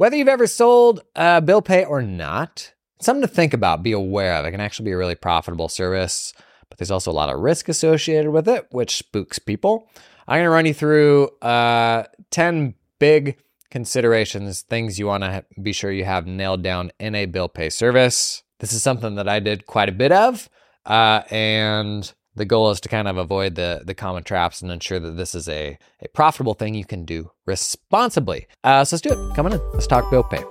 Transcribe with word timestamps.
Whether 0.00 0.16
you've 0.16 0.28
ever 0.28 0.46
sold 0.46 1.02
uh, 1.14 1.42
bill 1.42 1.60
pay 1.60 1.84
or 1.84 2.00
not, 2.00 2.72
something 3.02 3.20
to 3.20 3.28
think 3.28 3.52
about, 3.52 3.82
be 3.82 3.92
aware 3.92 4.34
of. 4.34 4.46
It 4.46 4.50
can 4.50 4.58
actually 4.58 4.86
be 4.86 4.92
a 4.92 4.96
really 4.96 5.14
profitable 5.14 5.68
service, 5.68 6.32
but 6.70 6.78
there's 6.78 6.90
also 6.90 7.10
a 7.10 7.12
lot 7.12 7.28
of 7.28 7.38
risk 7.38 7.68
associated 7.68 8.30
with 8.30 8.48
it, 8.48 8.66
which 8.70 8.96
spooks 8.96 9.38
people. 9.38 9.90
I'm 10.26 10.38
going 10.38 10.46
to 10.46 10.50
run 10.50 10.64
you 10.64 10.72
through 10.72 11.28
uh, 11.42 12.04
10 12.30 12.76
big 12.98 13.36
considerations, 13.70 14.62
things 14.62 14.98
you 14.98 15.04
want 15.06 15.22
to 15.24 15.44
be 15.60 15.74
sure 15.74 15.92
you 15.92 16.06
have 16.06 16.26
nailed 16.26 16.62
down 16.62 16.92
in 16.98 17.14
a 17.14 17.26
bill 17.26 17.50
pay 17.50 17.68
service. 17.68 18.42
This 18.60 18.72
is 18.72 18.82
something 18.82 19.16
that 19.16 19.28
I 19.28 19.38
did 19.38 19.66
quite 19.66 19.90
a 19.90 19.92
bit 19.92 20.12
of. 20.12 20.48
Uh, 20.86 21.24
and 21.30 22.10
the 22.34 22.44
goal 22.44 22.70
is 22.70 22.80
to 22.80 22.88
kind 22.88 23.08
of 23.08 23.16
avoid 23.16 23.54
the, 23.54 23.82
the 23.84 23.94
common 23.94 24.22
traps 24.22 24.62
and 24.62 24.70
ensure 24.70 25.00
that 25.00 25.16
this 25.16 25.34
is 25.34 25.48
a, 25.48 25.78
a 26.00 26.08
profitable 26.08 26.54
thing 26.54 26.74
you 26.74 26.84
can 26.84 27.04
do 27.04 27.30
responsibly. 27.46 28.46
Uh, 28.62 28.84
so 28.84 28.96
let's 28.96 29.02
do 29.02 29.10
it. 29.10 29.36
Come 29.36 29.46
on 29.46 29.52
in. 29.54 29.60
Let's 29.72 29.86
talk 29.86 30.10
bill 30.10 30.22
pay. 30.22 30.42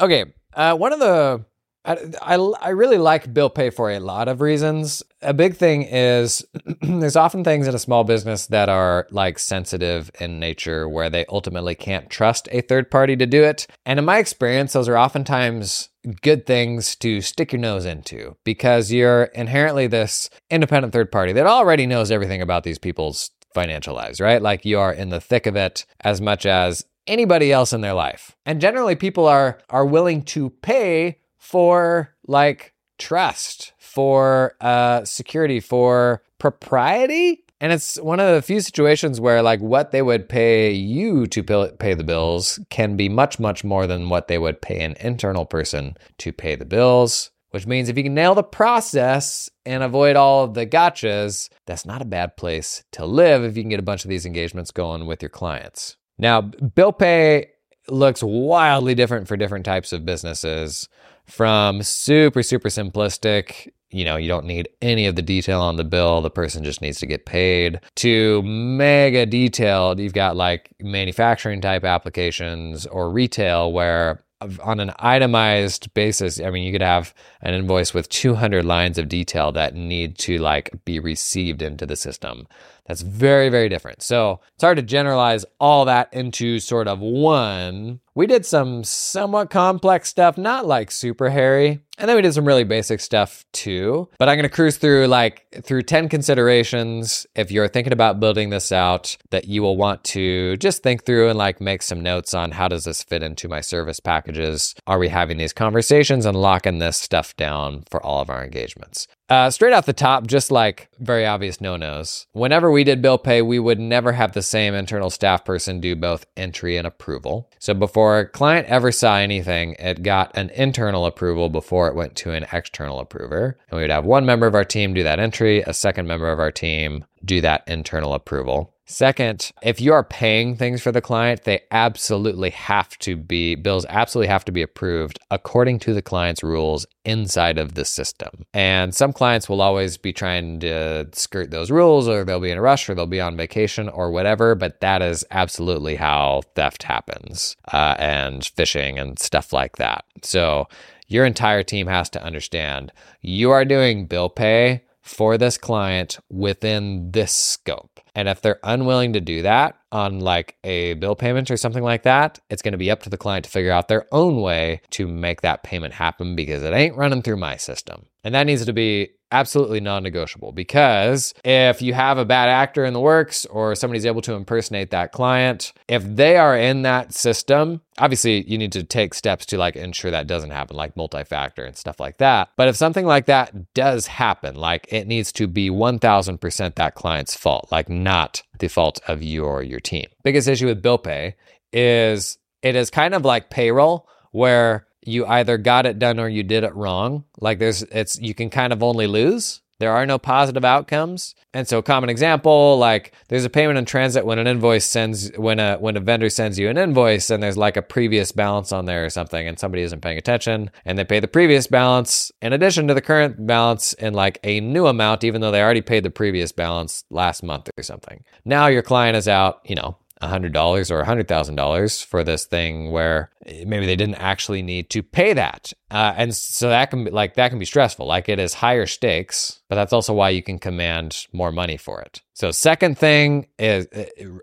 Okay, 0.00 0.24
uh, 0.54 0.76
one 0.76 0.92
of 0.92 0.98
the 0.98 1.44
I, 1.84 2.36
I, 2.62 2.70
really 2.70 2.96
like 2.96 3.34
bill 3.34 3.50
pay 3.50 3.68
for 3.68 3.90
a 3.90 3.98
lot 3.98 4.26
of 4.26 4.40
reasons. 4.40 5.02
A 5.20 5.34
big 5.34 5.56
thing 5.56 5.82
is 5.82 6.44
there's 6.82 7.16
often 7.16 7.44
things 7.44 7.68
in 7.68 7.74
a 7.74 7.78
small 7.78 8.04
business 8.04 8.46
that 8.46 8.70
are 8.70 9.06
like 9.10 9.38
sensitive 9.38 10.10
in 10.18 10.40
nature 10.40 10.88
where 10.88 11.10
they 11.10 11.26
ultimately 11.28 11.74
can't 11.74 12.08
trust 12.08 12.48
a 12.52 12.62
third 12.62 12.90
party 12.90 13.16
to 13.16 13.26
do 13.26 13.44
it. 13.44 13.66
And 13.84 13.98
in 13.98 14.04
my 14.06 14.18
experience, 14.18 14.72
those 14.72 14.88
are 14.88 14.96
oftentimes 14.96 15.90
good 16.22 16.46
things 16.46 16.94
to 16.96 17.20
stick 17.20 17.52
your 17.52 17.60
nose 17.60 17.84
into 17.84 18.36
because 18.44 18.90
you're 18.90 19.24
inherently 19.24 19.86
this 19.86 20.30
independent 20.50 20.92
third 20.92 21.12
party 21.12 21.32
that 21.34 21.46
already 21.46 21.86
knows 21.86 22.10
everything 22.10 22.40
about 22.40 22.64
these 22.64 22.78
people's 22.78 23.30
financial 23.52 23.94
lives, 23.94 24.20
right? 24.20 24.40
Like 24.40 24.64
you 24.64 24.78
are 24.78 24.92
in 24.92 25.10
the 25.10 25.20
thick 25.20 25.46
of 25.46 25.54
it 25.54 25.84
as 26.00 26.20
much 26.20 26.46
as 26.46 26.84
anybody 27.06 27.52
else 27.52 27.72
in 27.72 27.82
their 27.82 27.94
life. 27.94 28.34
And 28.46 28.60
generally 28.60 28.96
people 28.96 29.26
are 29.26 29.58
are 29.68 29.84
willing 29.84 30.22
to 30.22 30.50
pay 30.50 31.18
for 31.44 32.14
like 32.26 32.72
trust, 32.98 33.74
for 33.78 34.56
uh, 34.62 35.04
security, 35.04 35.60
for 35.60 36.22
propriety. 36.38 37.44
And 37.60 37.72
it's 37.72 38.00
one 38.00 38.18
of 38.18 38.34
the 38.34 38.42
few 38.42 38.60
situations 38.60 39.20
where, 39.20 39.40
like, 39.42 39.60
what 39.60 39.90
they 39.90 40.02
would 40.02 40.28
pay 40.28 40.72
you 40.72 41.26
to 41.28 41.42
pay 41.78 41.94
the 41.94 42.04
bills 42.04 42.58
can 42.70 42.96
be 42.96 43.08
much, 43.08 43.38
much 43.38 43.62
more 43.62 43.86
than 43.86 44.08
what 44.08 44.28
they 44.28 44.38
would 44.38 44.60
pay 44.60 44.80
an 44.80 44.96
internal 45.00 45.46
person 45.46 45.96
to 46.18 46.32
pay 46.32 46.56
the 46.56 46.64
bills. 46.64 47.30
Which 47.50 47.66
means 47.68 47.88
if 47.88 47.96
you 47.96 48.02
can 48.02 48.14
nail 48.14 48.34
the 48.34 48.42
process 48.42 49.48
and 49.64 49.84
avoid 49.84 50.16
all 50.16 50.42
of 50.42 50.54
the 50.54 50.66
gotchas, 50.66 51.48
that's 51.66 51.86
not 51.86 52.02
a 52.02 52.06
bad 52.06 52.36
place 52.36 52.82
to 52.92 53.06
live 53.06 53.44
if 53.44 53.56
you 53.56 53.62
can 53.62 53.70
get 53.70 53.78
a 53.78 53.84
bunch 53.84 54.04
of 54.04 54.08
these 54.08 54.26
engagements 54.26 54.72
going 54.72 55.06
with 55.06 55.22
your 55.22 55.28
clients. 55.28 55.96
Now, 56.18 56.40
bill 56.40 56.92
pay 56.92 57.50
looks 57.88 58.22
wildly 58.22 58.94
different 58.94 59.28
for 59.28 59.36
different 59.36 59.64
types 59.64 59.92
of 59.92 60.04
businesses 60.04 60.88
from 61.26 61.82
super, 61.82 62.42
super 62.42 62.68
simplistic, 62.68 63.70
you 63.90 64.04
know, 64.04 64.16
you 64.16 64.28
don't 64.28 64.46
need 64.46 64.68
any 64.82 65.06
of 65.06 65.14
the 65.14 65.22
detail 65.22 65.60
on 65.60 65.76
the 65.76 65.84
bill. 65.84 66.20
The 66.20 66.30
person 66.30 66.64
just 66.64 66.82
needs 66.82 66.98
to 66.98 67.06
get 67.06 67.26
paid 67.26 67.80
to 67.96 68.42
mega 68.42 69.24
detailed. 69.24 70.00
You've 70.00 70.12
got 70.12 70.36
like 70.36 70.74
manufacturing 70.80 71.60
type 71.60 71.84
applications 71.84 72.86
or 72.86 73.08
retail 73.08 73.72
where 73.72 74.24
on 74.62 74.80
an 74.80 74.92
itemized 74.98 75.94
basis, 75.94 76.40
I 76.40 76.50
mean, 76.50 76.64
you 76.64 76.72
could 76.72 76.82
have 76.82 77.14
an 77.40 77.54
invoice 77.54 77.94
with 77.94 78.08
200 78.08 78.64
lines 78.64 78.98
of 78.98 79.08
detail 79.08 79.52
that 79.52 79.74
need 79.74 80.18
to 80.18 80.38
like 80.38 80.70
be 80.84 80.98
received 80.98 81.62
into 81.62 81.86
the 81.86 81.96
system. 81.96 82.46
That's 82.86 83.02
very, 83.02 83.48
very 83.48 83.68
different. 83.68 84.02
So 84.02 84.40
it's 84.54 84.64
hard 84.64 84.76
to 84.76 84.82
generalize 84.82 85.44
all 85.60 85.84
that 85.86 86.12
into 86.12 86.58
sort 86.58 86.88
of 86.88 87.00
one. 87.00 88.00
We 88.16 88.28
did 88.28 88.46
some 88.46 88.84
somewhat 88.84 89.50
complex 89.50 90.08
stuff, 90.08 90.38
not 90.38 90.66
like 90.66 90.92
super 90.92 91.30
hairy. 91.30 91.80
And 91.98 92.08
then 92.08 92.16
we 92.16 92.22
did 92.22 92.32
some 92.32 92.44
really 92.44 92.64
basic 92.64 93.00
stuff 93.00 93.44
too. 93.52 94.08
But 94.18 94.28
I'm 94.28 94.36
going 94.36 94.44
to 94.44 94.48
cruise 94.48 94.76
through 94.76 95.06
like 95.06 95.46
through 95.64 95.82
10 95.82 96.08
considerations 96.08 97.26
if 97.34 97.50
you're 97.50 97.68
thinking 97.68 97.92
about 97.92 98.20
building 98.20 98.50
this 98.50 98.70
out 98.70 99.16
that 99.30 99.46
you 99.46 99.62
will 99.62 99.76
want 99.76 100.02
to 100.04 100.56
just 100.58 100.82
think 100.82 101.04
through 101.04 101.28
and 101.28 101.38
like 101.38 101.60
make 101.60 101.82
some 101.82 102.00
notes 102.00 102.34
on 102.34 102.52
how 102.52 102.68
does 102.68 102.84
this 102.84 103.02
fit 103.02 103.22
into 103.22 103.48
my 103.48 103.60
service 103.60 103.98
packages? 103.98 104.74
Are 104.86 104.98
we 104.98 105.08
having 105.08 105.36
these 105.36 105.52
conversations 105.52 106.24
and 106.24 106.36
locking 106.40 106.78
this 106.78 106.96
stuff 106.96 107.36
down 107.36 107.82
for 107.90 108.04
all 108.04 108.20
of 108.20 108.30
our 108.30 108.44
engagements? 108.44 109.08
Uh, 109.30 109.48
straight 109.48 109.72
off 109.72 109.86
the 109.86 109.92
top, 109.94 110.26
just 110.26 110.50
like 110.50 110.88
very 110.98 111.24
obvious 111.24 111.60
no 111.60 111.76
nos. 111.76 112.26
Whenever 112.32 112.70
we 112.70 112.84
did 112.84 113.00
bill 113.00 113.16
pay, 113.16 113.40
we 113.40 113.58
would 113.58 113.80
never 113.80 114.12
have 114.12 114.32
the 114.32 114.42
same 114.42 114.74
internal 114.74 115.08
staff 115.08 115.44
person 115.44 115.80
do 115.80 115.96
both 115.96 116.26
entry 116.36 116.76
and 116.76 116.86
approval. 116.86 117.50
So 117.58 117.72
before 117.72 118.18
a 118.18 118.28
client 118.28 118.68
ever 118.68 118.92
saw 118.92 119.16
anything, 119.16 119.76
it 119.78 120.02
got 120.02 120.36
an 120.36 120.50
internal 120.50 121.06
approval 121.06 121.48
before 121.48 121.88
it 121.88 121.94
went 121.94 122.16
to 122.16 122.32
an 122.32 122.46
external 122.52 123.00
approver. 123.00 123.56
And 123.70 123.78
we 123.78 123.82
would 123.82 123.90
have 123.90 124.04
one 124.04 124.26
member 124.26 124.46
of 124.46 124.54
our 124.54 124.64
team 124.64 124.92
do 124.92 125.02
that 125.04 125.18
entry, 125.18 125.62
a 125.62 125.72
second 125.72 126.06
member 126.06 126.30
of 126.30 126.38
our 126.38 126.52
team 126.52 127.06
do 127.24 127.40
that 127.40 127.64
internal 127.66 128.12
approval. 128.12 128.73
Second, 128.86 129.50
if 129.62 129.80
you 129.80 129.94
are 129.94 130.04
paying 130.04 130.56
things 130.56 130.82
for 130.82 130.92
the 130.92 131.00
client, 131.00 131.44
they 131.44 131.62
absolutely 131.70 132.50
have 132.50 132.98
to 132.98 133.16
be, 133.16 133.54
bills 133.54 133.86
absolutely 133.88 134.28
have 134.28 134.44
to 134.44 134.52
be 134.52 134.60
approved 134.60 135.18
according 135.30 135.78
to 135.80 135.94
the 135.94 136.02
client's 136.02 136.42
rules 136.42 136.86
inside 137.04 137.56
of 137.56 137.74
the 137.74 137.84
system. 137.84 138.44
And 138.52 138.94
some 138.94 139.14
clients 139.14 139.48
will 139.48 139.62
always 139.62 139.96
be 139.96 140.12
trying 140.12 140.60
to 140.60 141.08
skirt 141.12 141.50
those 141.50 141.70
rules, 141.70 142.08
or 142.08 142.24
they'll 142.24 142.40
be 142.40 142.50
in 142.50 142.58
a 142.58 142.62
rush, 142.62 142.88
or 142.88 142.94
they'll 142.94 143.06
be 143.06 143.22
on 143.22 143.38
vacation, 143.38 143.88
or 143.88 144.10
whatever. 144.10 144.54
But 144.54 144.80
that 144.80 145.00
is 145.00 145.24
absolutely 145.30 145.96
how 145.96 146.42
theft 146.54 146.82
happens 146.82 147.56
uh, 147.72 147.96
and 147.98 148.42
phishing 148.42 149.00
and 149.00 149.18
stuff 149.18 149.52
like 149.54 149.76
that. 149.76 150.04
So 150.22 150.68
your 151.06 151.24
entire 151.24 151.62
team 151.62 151.86
has 151.86 152.10
to 152.10 152.22
understand 152.22 152.92
you 153.22 153.50
are 153.50 153.64
doing 153.64 154.06
bill 154.06 154.28
pay 154.28 154.82
for 155.04 155.36
this 155.36 155.58
client 155.58 156.18
within 156.30 157.10
this 157.10 157.32
scope. 157.32 158.00
And 158.14 158.26
if 158.26 158.40
they're 158.40 158.58
unwilling 158.64 159.12
to 159.12 159.20
do 159.20 159.42
that 159.42 159.76
on 159.92 160.20
like 160.20 160.56
a 160.64 160.94
bill 160.94 161.14
payment 161.14 161.50
or 161.50 161.58
something 161.58 161.82
like 161.82 162.04
that, 162.04 162.38
it's 162.48 162.62
going 162.62 162.72
to 162.72 162.78
be 162.78 162.90
up 162.90 163.02
to 163.02 163.10
the 163.10 163.18
client 163.18 163.44
to 163.44 163.50
figure 163.50 163.70
out 163.70 163.88
their 163.88 164.06
own 164.12 164.40
way 164.40 164.80
to 164.90 165.06
make 165.06 165.42
that 165.42 165.62
payment 165.62 165.92
happen 165.92 166.34
because 166.34 166.62
it 166.62 166.72
ain't 166.72 166.96
running 166.96 167.20
through 167.20 167.36
my 167.36 167.56
system. 167.56 168.06
And 168.24 168.34
that 168.34 168.46
needs 168.46 168.64
to 168.64 168.72
be 168.72 169.10
absolutely 169.34 169.80
non 169.80 170.02
negotiable 170.02 170.52
because 170.52 171.34
if 171.44 171.82
you 171.82 171.92
have 171.92 172.18
a 172.18 172.24
bad 172.24 172.48
actor 172.48 172.84
in 172.84 172.94
the 172.94 173.00
works 173.00 173.44
or 173.46 173.74
somebody's 173.74 174.06
able 174.06 174.22
to 174.22 174.34
impersonate 174.34 174.90
that 174.90 175.12
client, 175.12 175.72
if 175.88 176.04
they 176.04 176.36
are 176.36 176.56
in 176.56 176.82
that 176.82 177.12
system, 177.12 177.80
obviously 177.98 178.48
you 178.48 178.56
need 178.56 178.72
to 178.72 178.84
take 178.84 179.12
steps 179.12 179.44
to 179.46 179.58
like 179.58 179.74
ensure 179.74 180.12
that 180.12 180.28
doesn't 180.28 180.50
happen, 180.50 180.76
like 180.76 180.96
multi 180.96 181.24
factor 181.24 181.64
and 181.64 181.76
stuff 181.76 181.98
like 181.98 182.18
that. 182.18 182.48
But 182.56 182.68
if 182.68 182.76
something 182.76 183.06
like 183.06 183.26
that 183.26 183.74
does 183.74 184.06
happen, 184.06 184.54
like 184.54 184.86
it 184.90 185.08
needs 185.08 185.32
to 185.32 185.48
be 185.48 185.68
1000% 185.68 186.74
that 186.76 186.94
client's 186.94 187.36
fault, 187.36 187.68
like 187.72 187.88
not 187.88 188.42
the 188.60 188.68
fault 188.68 189.00
of 189.08 189.22
you 189.22 189.44
or 189.44 189.62
your 189.64 189.80
team. 189.80 190.06
Biggest 190.22 190.46
issue 190.46 190.66
with 190.66 190.80
bill 190.80 190.98
pay 190.98 191.34
is 191.72 192.38
it 192.62 192.76
is 192.76 192.88
kind 192.88 193.14
of 193.14 193.24
like 193.24 193.50
payroll 193.50 194.08
where 194.30 194.86
you 195.06 195.26
either 195.26 195.58
got 195.58 195.86
it 195.86 195.98
done 195.98 196.18
or 196.18 196.28
you 196.28 196.42
did 196.42 196.64
it 196.64 196.74
wrong. 196.74 197.24
Like 197.40 197.58
there's 197.58 197.82
it's 197.82 198.18
you 198.18 198.34
can 198.34 198.50
kind 198.50 198.72
of 198.72 198.82
only 198.82 199.06
lose. 199.06 199.60
There 199.80 199.92
are 199.92 200.06
no 200.06 200.18
positive 200.18 200.64
outcomes. 200.64 201.34
And 201.52 201.66
so 201.66 201.82
common 201.82 202.08
example, 202.08 202.78
like 202.78 203.12
there's 203.28 203.44
a 203.44 203.50
payment 203.50 203.76
in 203.76 203.84
transit 203.84 204.24
when 204.24 204.38
an 204.38 204.46
invoice 204.46 204.86
sends 204.86 205.30
when 205.36 205.58
a 205.58 205.76
when 205.78 205.96
a 205.96 206.00
vendor 206.00 206.30
sends 206.30 206.58
you 206.58 206.68
an 206.68 206.78
invoice 206.78 207.28
and 207.28 207.42
there's 207.42 207.56
like 207.56 207.76
a 207.76 207.82
previous 207.82 208.30
balance 208.30 208.70
on 208.70 208.84
there 208.84 209.04
or 209.04 209.10
something 209.10 209.46
and 209.48 209.58
somebody 209.58 209.82
isn't 209.82 210.00
paying 210.00 210.16
attention 210.16 210.70
and 210.84 210.96
they 210.96 211.04
pay 211.04 211.18
the 211.18 211.28
previous 211.28 211.66
balance 211.66 212.30
in 212.40 212.52
addition 212.52 212.86
to 212.86 212.94
the 212.94 213.00
current 213.00 213.46
balance 213.46 213.92
in 213.94 214.14
like 214.14 214.38
a 214.44 214.60
new 214.60 214.86
amount 214.86 215.24
even 215.24 215.40
though 215.40 215.50
they 215.50 215.62
already 215.62 215.82
paid 215.82 216.04
the 216.04 216.10
previous 216.10 216.52
balance 216.52 217.04
last 217.10 217.42
month 217.42 217.68
or 217.76 217.82
something. 217.82 218.22
Now 218.44 218.68
your 218.68 218.82
client 218.82 219.16
is 219.16 219.26
out, 219.26 219.60
you 219.64 219.74
know, 219.74 219.98
$100 220.22 220.90
or 220.90 221.02
$100,000 221.02 222.04
for 222.04 222.22
this 222.22 222.44
thing 222.44 222.90
where 222.92 223.30
maybe 223.44 223.84
they 223.84 223.96
didn't 223.96 224.14
actually 224.16 224.62
need 224.62 224.88
to 224.90 225.02
pay 225.02 225.32
that. 225.32 225.72
Uh, 225.90 226.14
and 226.16 226.34
so 226.34 226.68
that 226.68 226.90
can 226.90 227.04
be 227.04 227.10
like, 227.10 227.34
that 227.34 227.48
can 227.50 227.58
be 227.58 227.64
stressful. 227.64 228.06
Like 228.06 228.28
it 228.28 228.38
is 228.38 228.54
higher 228.54 228.86
stakes, 228.86 229.60
but 229.68 229.74
that's 229.74 229.92
also 229.92 230.14
why 230.14 230.30
you 230.30 230.42
can 230.42 230.58
command 230.58 231.26
more 231.32 231.52
money 231.52 231.76
for 231.76 232.00
it. 232.00 232.22
So, 232.34 232.50
second 232.50 232.98
thing 232.98 233.46
is 233.58 233.86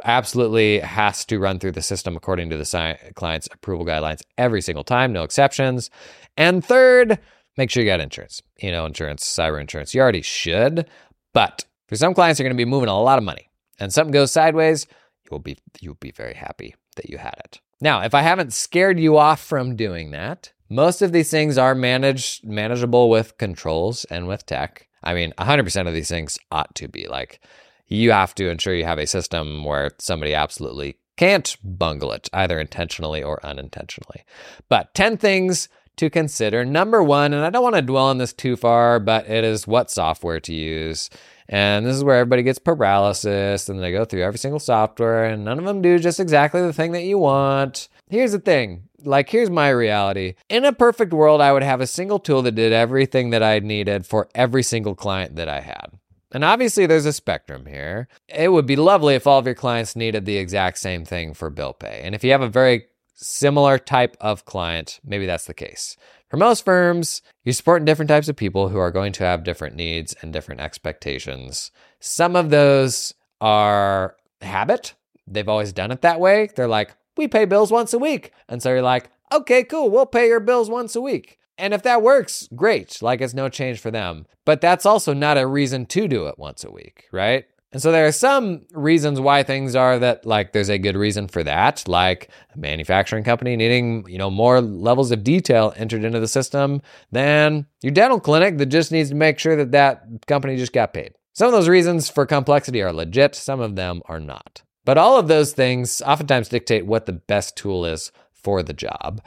absolutely 0.04 0.80
has 0.80 1.26
to 1.26 1.40
run 1.40 1.60
through 1.60 1.74
the 1.74 1.82
system 1.82 2.16
according 2.16 2.50
to 2.52 2.58
the 2.58 2.98
client's 3.16 3.50
approval 3.52 3.86
guidelines 3.86 4.22
every 4.38 4.62
single 4.62 4.84
time, 4.84 5.12
no 5.12 5.24
exceptions. 5.24 5.90
And 6.38 6.64
third, 6.64 7.20
make 7.58 7.70
sure 7.70 7.84
you 7.84 7.90
got 7.90 8.00
insurance, 8.00 8.42
you 8.62 8.72
know, 8.72 8.86
insurance, 8.86 9.26
cyber 9.26 9.60
insurance. 9.60 9.94
You 9.94 10.02
already 10.02 10.22
should, 10.22 10.88
but 11.34 11.66
for 11.88 11.98
some 11.98 12.14
clients, 12.14 12.40
you're 12.40 12.48
going 12.48 12.56
to 12.56 12.66
be 12.66 12.70
moving 12.70 12.88
a 12.88 13.02
lot 13.02 13.18
of 13.18 13.26
money 13.26 13.50
and 13.82 13.92
something 13.92 14.14
goes 14.14 14.32
sideways 14.32 14.88
you'll 15.32 15.40
be 15.40 15.58
you'll 15.80 15.96
be 15.96 16.12
very 16.12 16.36
happy 16.36 16.76
that 16.98 17.10
you 17.10 17.18
had 17.18 17.36
it. 17.40 17.60
Now, 17.80 18.02
if 18.02 18.14
I 18.14 18.22
haven't 18.22 18.54
scared 18.54 19.00
you 19.00 19.18
off 19.18 19.42
from 19.42 19.76
doing 19.76 20.12
that, 20.12 20.52
Most 20.72 21.02
of 21.02 21.12
these 21.12 21.30
things 21.30 21.58
are 21.58 21.76
managed 21.76 22.48
manageable 22.48 23.10
with 23.10 23.38
controls 23.38 24.06
and 24.06 24.26
with 24.26 24.46
tech. 24.46 24.88
I 25.04 25.14
mean, 25.14 25.34
100% 25.38 25.86
of 25.86 25.94
these 25.94 26.08
things 26.08 26.40
ought 26.50 26.74
to 26.76 26.88
be 26.88 27.10
like 27.10 27.42
you 27.88 28.12
have 28.12 28.34
to 28.36 28.48
ensure 28.50 28.74
you 28.74 28.86
have 28.86 28.98
a 28.98 29.06
system 29.06 29.66
where 29.66 29.92
somebody 30.00 30.34
absolutely 30.34 30.96
can't 31.18 31.58
bungle 31.62 32.14
it, 32.14 32.30
either 32.32 32.58
intentionally 32.58 33.22
or 33.22 33.46
unintentionally. 33.46 34.24
But 34.70 34.94
10 34.94 35.18
things 35.18 35.68
to 35.98 36.10
consider. 36.10 36.64
Number 36.64 37.04
one, 37.04 37.34
and 37.34 37.44
I 37.44 37.50
don't 37.50 37.64
want 37.64 37.76
to 37.76 37.82
dwell 37.82 38.06
on 38.06 38.18
this 38.18 38.32
too 38.32 38.56
far, 38.56 38.98
but 39.02 39.30
it 39.30 39.44
is 39.44 39.68
what 39.68 39.92
software 39.92 40.40
to 40.40 40.54
use. 40.54 41.10
And 41.52 41.86
this 41.86 41.98
is 41.98 42.04
where 42.04 42.16
everybody 42.16 42.44
gets 42.44 42.60
paralysis 42.60 43.68
and 43.68 43.84
they 43.84 43.92
go 43.92 44.06
through 44.06 44.24
every 44.24 44.40
single 44.40 44.60
software 44.60 45.26
and 45.26 45.44
none 45.44 45.60
of 45.60 45.66
them 45.66 45.82
do 45.82 46.00
just 46.00 46.20
exactly 46.20 46.62
the 46.62 46.72
thing 46.72 46.94
that 46.94 47.04
you 47.04 47.18
want. 47.18 47.90
Here's 48.10 48.32
the 48.32 48.40
thing 48.40 48.88
like, 49.06 49.30
here's 49.30 49.50
my 49.50 49.70
reality. 49.70 50.36
In 50.50 50.66
a 50.66 50.74
perfect 50.74 51.14
world, 51.14 51.42
I 51.42 51.52
would 51.52 51.64
have 51.64 51.82
a 51.82 51.88
single 51.88 52.20
tool 52.20 52.42
that 52.44 52.56
did 52.56 52.72
everything 52.72 53.32
that 53.32 53.44
I 53.44 53.60
needed 53.60 54.06
for 54.06 54.30
every 54.36 54.64
single 54.64 54.96
client 54.96 55.36
that 55.36 55.50
I 55.50 55.62
had. 55.62 55.88
And 56.32 56.46
obviously, 56.46 56.86
there's 56.86 57.06
a 57.06 57.14
spectrum 57.14 57.66
here. 57.66 58.08
It 58.30 58.52
would 58.52 58.66
be 58.66 58.78
lovely 58.78 59.16
if 59.16 59.28
all 59.28 59.40
of 59.40 59.46
your 59.46 59.56
clients 59.56 59.96
needed 59.96 60.26
the 60.26 60.38
exact 60.38 60.78
same 60.78 61.04
thing 61.04 61.34
for 61.34 61.50
bill 61.50 61.74
pay. 61.74 62.02
And 62.04 62.16
if 62.16 62.24
you 62.24 62.32
have 62.32 62.42
a 62.42 62.48
very 62.48 62.86
similar 63.16 63.78
type 63.78 64.16
of 64.22 64.46
client, 64.46 65.00
maybe 65.04 65.26
that's 65.26 65.46
the 65.46 65.54
case. 65.54 65.98
For 66.32 66.38
most 66.38 66.64
firms, 66.64 67.22
you're 67.44 67.52
supporting 67.52 67.84
different 67.84 68.08
types 68.08 68.30
of 68.30 68.38
people 68.38 68.70
who 68.70 68.78
are 68.78 68.90
going 68.90 69.12
to 69.12 69.26
have 69.26 69.44
different 69.44 69.76
needs 69.76 70.16
and 70.22 70.32
different 70.32 70.62
expectations. 70.62 71.72
Some 72.00 72.38
of 72.38 72.50
those 72.50 73.14
are 73.42 74.16
habit. 74.42 74.94
They've 75.28 75.50
always 75.50 75.74
done 75.74 75.92
it 75.92 76.04
that 76.04 76.22
way. 76.22 76.50
They're 76.56 76.70
like, 76.70 76.96
we 77.18 77.28
pay 77.28 77.44
bills 77.44 77.70
once 77.70 77.92
a 77.92 78.00
week. 78.00 78.32
And 78.48 78.64
so 78.64 78.70
you're 78.70 78.82
like, 78.82 79.10
okay, 79.34 79.66
cool, 79.66 79.90
we'll 79.90 80.06
pay 80.06 80.30
your 80.30 80.40
bills 80.40 80.70
once 80.70 80.96
a 80.96 81.02
week. 81.02 81.38
And 81.58 81.74
if 81.74 81.84
that 81.84 82.02
works, 82.02 82.48
great. 82.56 83.02
Like 83.02 83.20
it's 83.20 83.34
no 83.34 83.50
change 83.50 83.82
for 83.82 83.92
them. 83.92 84.26
But 84.46 84.62
that's 84.62 84.86
also 84.86 85.14
not 85.14 85.38
a 85.38 85.46
reason 85.46 85.86
to 85.88 86.08
do 86.08 86.28
it 86.28 86.40
once 86.40 86.64
a 86.64 86.72
week, 86.72 87.10
right? 87.12 87.44
And 87.74 87.82
so 87.82 87.92
there 87.92 88.06
are 88.06 88.12
some 88.12 88.66
reasons 88.74 89.20
why 89.20 89.44
things 89.44 89.76
are 89.76 89.98
that 90.00 90.26
like 90.26 90.52
there's 90.52 90.70
a 90.70 90.78
good 90.78 90.98
reason 90.98 91.28
for 91.28 91.42
that, 91.44 91.88
like 91.88 92.30
a 92.54 92.58
manufacturing 92.58 93.24
company 93.24 93.56
needing, 93.56 94.06
you 94.10 94.18
know, 94.18 94.30
more 94.30 94.60
levels 94.60 95.12
of 95.12 95.24
detail 95.24 95.74
entered 95.78 96.04
into 96.04 96.20
the 96.20 96.28
system 96.28 96.82
than 97.12 97.66
your 97.82 97.94
dental 97.94 98.20
clinic 98.20 98.58
that 98.58 98.66
just 98.66 98.92
needs 98.92 99.10
to 99.10 99.16
make 99.16 99.40
sure 99.40 99.56
that 99.56 99.72
that 99.72 100.04
company 100.28 100.58
just 100.58 100.74
got 100.74 100.94
paid. 100.94 101.14
Some 101.34 101.48
of 101.48 101.54
those 101.54 101.70
reasons 101.70 102.10
for 102.10 102.26
complexity 102.26 102.82
are 102.82 102.92
legit, 102.92 103.36
some 103.36 103.62
of 103.62 103.78
them 103.78 104.02
are 104.06 104.20
not. 104.20 104.64
But 104.84 104.98
all 104.98 105.18
of 105.18 105.30
those 105.30 105.54
things 105.54 106.02
oftentimes 106.02 106.50
dictate 106.50 106.86
what 106.86 107.06
the 107.06 107.14
best 107.14 107.56
tool 107.56 107.86
is 107.86 108.12
for 108.34 108.64
the 108.64 108.74
job. 108.74 109.22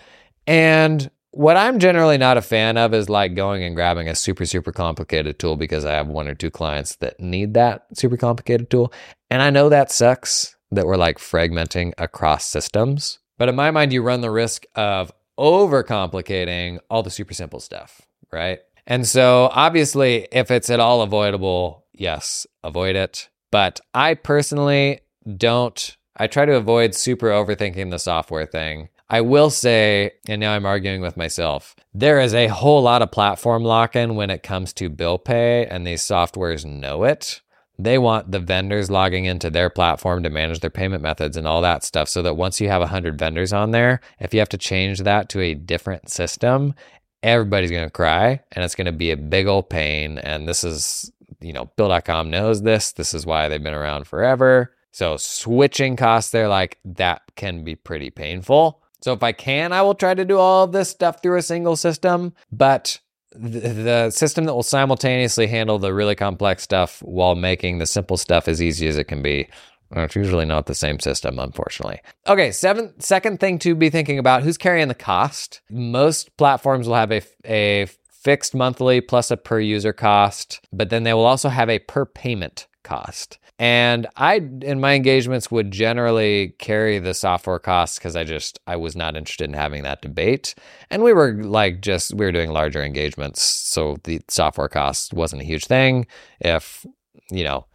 And 0.46 1.10
what 1.34 1.56
I'm 1.56 1.80
generally 1.80 2.16
not 2.16 2.36
a 2.36 2.42
fan 2.42 2.76
of 2.76 2.94
is 2.94 3.08
like 3.08 3.34
going 3.34 3.64
and 3.64 3.74
grabbing 3.74 4.08
a 4.08 4.14
super, 4.14 4.46
super 4.46 4.70
complicated 4.70 5.38
tool 5.40 5.56
because 5.56 5.84
I 5.84 5.92
have 5.94 6.06
one 6.06 6.28
or 6.28 6.34
two 6.34 6.50
clients 6.50 6.94
that 6.96 7.18
need 7.18 7.54
that 7.54 7.86
super 7.92 8.16
complicated 8.16 8.70
tool. 8.70 8.92
And 9.30 9.42
I 9.42 9.50
know 9.50 9.68
that 9.68 9.90
sucks 9.90 10.54
that 10.70 10.86
we're 10.86 10.96
like 10.96 11.18
fragmenting 11.18 11.92
across 11.98 12.46
systems. 12.46 13.18
But 13.36 13.48
in 13.48 13.56
my 13.56 13.72
mind, 13.72 13.92
you 13.92 14.00
run 14.02 14.20
the 14.20 14.30
risk 14.30 14.64
of 14.76 15.12
overcomplicating 15.36 16.78
all 16.88 17.02
the 17.02 17.10
super 17.10 17.34
simple 17.34 17.58
stuff, 17.58 18.02
right? 18.32 18.60
And 18.86 19.04
so 19.04 19.50
obviously, 19.52 20.28
if 20.30 20.52
it's 20.52 20.70
at 20.70 20.78
all 20.78 21.02
avoidable, 21.02 21.84
yes, 21.92 22.46
avoid 22.62 22.94
it. 22.94 23.28
But 23.50 23.80
I 23.92 24.14
personally 24.14 25.00
don't, 25.36 25.96
I 26.16 26.28
try 26.28 26.44
to 26.44 26.54
avoid 26.54 26.94
super 26.94 27.30
overthinking 27.30 27.90
the 27.90 27.98
software 27.98 28.46
thing 28.46 28.88
I 29.14 29.20
will 29.20 29.50
say, 29.50 30.10
and 30.26 30.40
now 30.40 30.54
I'm 30.54 30.66
arguing 30.66 31.00
with 31.00 31.16
myself, 31.16 31.76
there 31.94 32.18
is 32.18 32.34
a 32.34 32.48
whole 32.48 32.82
lot 32.82 33.00
of 33.00 33.12
platform 33.12 33.62
lock 33.62 33.94
in 33.94 34.16
when 34.16 34.28
it 34.28 34.42
comes 34.42 34.72
to 34.72 34.88
bill 34.88 35.18
pay, 35.18 35.66
and 35.66 35.86
these 35.86 36.02
softwares 36.02 36.64
know 36.64 37.04
it. 37.04 37.40
They 37.78 37.96
want 37.96 38.32
the 38.32 38.40
vendors 38.40 38.90
logging 38.90 39.26
into 39.26 39.50
their 39.50 39.70
platform 39.70 40.24
to 40.24 40.30
manage 40.30 40.58
their 40.58 40.68
payment 40.68 41.00
methods 41.00 41.36
and 41.36 41.46
all 41.46 41.62
that 41.62 41.84
stuff. 41.84 42.08
So 42.08 42.22
that 42.22 42.34
once 42.34 42.60
you 42.60 42.68
have 42.68 42.80
100 42.80 43.16
vendors 43.16 43.52
on 43.52 43.70
there, 43.70 44.00
if 44.18 44.34
you 44.34 44.40
have 44.40 44.48
to 44.48 44.58
change 44.58 44.98
that 45.02 45.28
to 45.28 45.40
a 45.40 45.54
different 45.54 46.10
system, 46.10 46.74
everybody's 47.22 47.70
going 47.70 47.86
to 47.86 47.90
cry 47.90 48.40
and 48.50 48.64
it's 48.64 48.74
going 48.74 48.86
to 48.86 48.92
be 48.92 49.12
a 49.12 49.16
big 49.16 49.46
old 49.46 49.70
pain. 49.70 50.18
And 50.18 50.48
this 50.48 50.64
is, 50.64 51.12
you 51.40 51.52
know, 51.52 51.66
Bill.com 51.76 52.30
knows 52.30 52.62
this. 52.62 52.90
This 52.90 53.14
is 53.14 53.24
why 53.24 53.48
they've 53.48 53.62
been 53.62 53.74
around 53.74 54.08
forever. 54.08 54.74
So 54.90 55.16
switching 55.18 55.94
costs 55.94 56.32
there, 56.32 56.48
like 56.48 56.80
that 56.84 57.22
can 57.36 57.62
be 57.62 57.76
pretty 57.76 58.10
painful. 58.10 58.80
So 59.04 59.12
if 59.12 59.22
I 59.22 59.32
can, 59.32 59.74
I 59.74 59.82
will 59.82 59.94
try 59.94 60.14
to 60.14 60.24
do 60.24 60.38
all 60.38 60.64
of 60.64 60.72
this 60.72 60.88
stuff 60.88 61.20
through 61.20 61.36
a 61.36 61.42
single 61.42 61.76
system, 61.76 62.32
but 62.50 62.98
the, 63.36 64.08
system 64.08 64.46
that 64.46 64.54
will 64.54 64.62
simultaneously 64.62 65.46
handle 65.46 65.78
the 65.78 65.92
really 65.92 66.14
complex 66.14 66.62
stuff 66.62 67.02
while 67.02 67.34
making 67.34 67.76
the 67.76 67.84
simple 67.84 68.16
stuff 68.16 68.48
as 68.48 68.62
easy 68.62 68.88
as 68.88 68.96
it 68.96 69.04
can 69.04 69.20
be. 69.20 69.46
Uh, 69.94 70.00
it's 70.00 70.16
usually 70.16 70.46
not 70.46 70.64
the 70.64 70.74
same 70.74 70.98
system, 70.98 71.38
unfortunately. 71.38 72.00
Okay, 72.26 72.50
seventh, 72.50 73.02
second 73.02 73.40
thing 73.40 73.58
to 73.58 73.74
be 73.74 73.90
thinking 73.90 74.18
about 74.18 74.42
who's 74.42 74.56
carrying 74.56 74.88
the 74.88 74.94
cost. 74.94 75.60
Most 75.68 76.34
platforms 76.38 76.88
will 76.88 76.94
have 76.94 77.12
a, 77.12 77.20
a 77.44 77.86
fixed 78.10 78.54
monthly 78.54 79.02
plus 79.02 79.30
a 79.30 79.36
per 79.36 79.60
user 79.60 79.92
cost, 79.92 80.66
but 80.72 80.88
then 80.88 81.02
they 81.02 81.12
will 81.12 81.26
also 81.26 81.50
have 81.50 81.68
a 81.68 81.78
per 81.78 82.06
payment 82.06 82.68
cost. 82.84 83.38
And 83.58 84.06
I, 84.16 84.36
in 84.62 84.80
my 84.80 84.94
engagements, 84.94 85.50
would 85.50 85.70
generally 85.70 86.54
carry 86.58 86.98
the 86.98 87.14
software 87.14 87.58
costs 87.58 87.98
because 87.98 88.16
I 88.16 88.24
just, 88.24 88.58
I 88.66 88.76
was 88.76 88.96
not 88.96 89.16
interested 89.16 89.48
in 89.48 89.54
having 89.54 89.84
that 89.84 90.02
debate. 90.02 90.54
And 90.90 91.02
we 91.02 91.12
were 91.12 91.34
like, 91.34 91.80
just, 91.80 92.14
we 92.14 92.24
were 92.24 92.32
doing 92.32 92.50
larger 92.50 92.82
engagements. 92.82 93.42
So 93.42 93.98
the 94.04 94.20
software 94.28 94.68
cost 94.68 95.14
wasn't 95.14 95.42
a 95.42 95.44
huge 95.44 95.66
thing. 95.66 96.06
If, 96.40 96.84
you 97.30 97.44
know, 97.44 97.66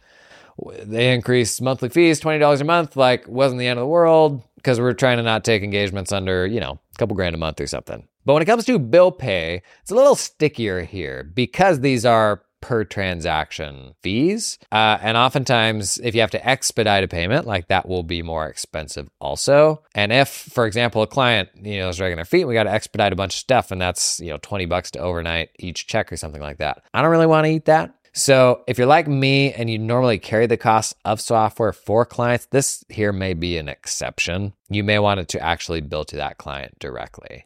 they 0.82 1.14
increased 1.14 1.62
monthly 1.62 1.88
fees, 1.88 2.20
$20 2.20 2.60
a 2.60 2.64
month, 2.64 2.96
like 2.96 3.26
wasn't 3.26 3.58
the 3.58 3.66
end 3.66 3.78
of 3.78 3.84
the 3.84 3.88
world 3.88 4.42
because 4.56 4.78
we're 4.78 4.92
trying 4.92 5.16
to 5.16 5.22
not 5.22 5.44
take 5.44 5.62
engagements 5.62 6.12
under, 6.12 6.46
you 6.46 6.60
know, 6.60 6.72
a 6.72 6.98
couple 6.98 7.16
grand 7.16 7.34
a 7.34 7.38
month 7.38 7.60
or 7.60 7.66
something. 7.66 8.06
But 8.26 8.34
when 8.34 8.42
it 8.42 8.46
comes 8.46 8.66
to 8.66 8.78
bill 8.78 9.10
pay, 9.10 9.62
it's 9.80 9.90
a 9.90 9.94
little 9.94 10.14
stickier 10.14 10.82
here 10.82 11.24
because 11.24 11.80
these 11.80 12.04
are 12.04 12.42
per 12.60 12.84
transaction 12.84 13.94
fees. 14.02 14.58
Uh, 14.70 14.98
and 15.00 15.16
oftentimes, 15.16 15.98
if 15.98 16.14
you 16.14 16.20
have 16.20 16.30
to 16.30 16.48
expedite 16.48 17.04
a 17.04 17.08
payment, 17.08 17.46
like 17.46 17.68
that 17.68 17.88
will 17.88 18.02
be 18.02 18.22
more 18.22 18.46
expensive 18.46 19.08
also. 19.20 19.82
And 19.94 20.12
if, 20.12 20.28
for 20.28 20.66
example, 20.66 21.02
a 21.02 21.06
client, 21.06 21.48
you 21.54 21.78
know, 21.78 21.88
is 21.88 21.96
dragging 21.96 22.16
their 22.16 22.24
feet, 22.24 22.44
we 22.44 22.54
got 22.54 22.64
to 22.64 22.72
expedite 22.72 23.12
a 23.12 23.16
bunch 23.16 23.34
of 23.34 23.38
stuff 23.38 23.70
and 23.70 23.80
that's, 23.80 24.20
you 24.20 24.30
know, 24.30 24.38
20 24.42 24.66
bucks 24.66 24.90
to 24.92 24.98
overnight 24.98 25.50
each 25.58 25.86
check 25.86 26.12
or 26.12 26.16
something 26.16 26.42
like 26.42 26.58
that. 26.58 26.82
I 26.92 27.02
don't 27.02 27.10
really 27.10 27.26
want 27.26 27.46
to 27.46 27.52
eat 27.52 27.66
that. 27.66 27.94
So, 28.12 28.64
if 28.66 28.76
you're 28.76 28.88
like 28.88 29.06
me 29.06 29.52
and 29.52 29.70
you 29.70 29.78
normally 29.78 30.18
carry 30.18 30.46
the 30.46 30.56
cost 30.56 30.96
of 31.04 31.20
software 31.20 31.72
for 31.72 32.04
clients, 32.04 32.46
this 32.46 32.84
here 32.88 33.12
may 33.12 33.34
be 33.34 33.56
an 33.56 33.68
exception. 33.68 34.52
You 34.68 34.82
may 34.82 34.98
want 34.98 35.20
it 35.20 35.28
to 35.28 35.40
actually 35.40 35.80
bill 35.80 36.04
to 36.06 36.16
that 36.16 36.36
client 36.36 36.76
directly. 36.80 37.44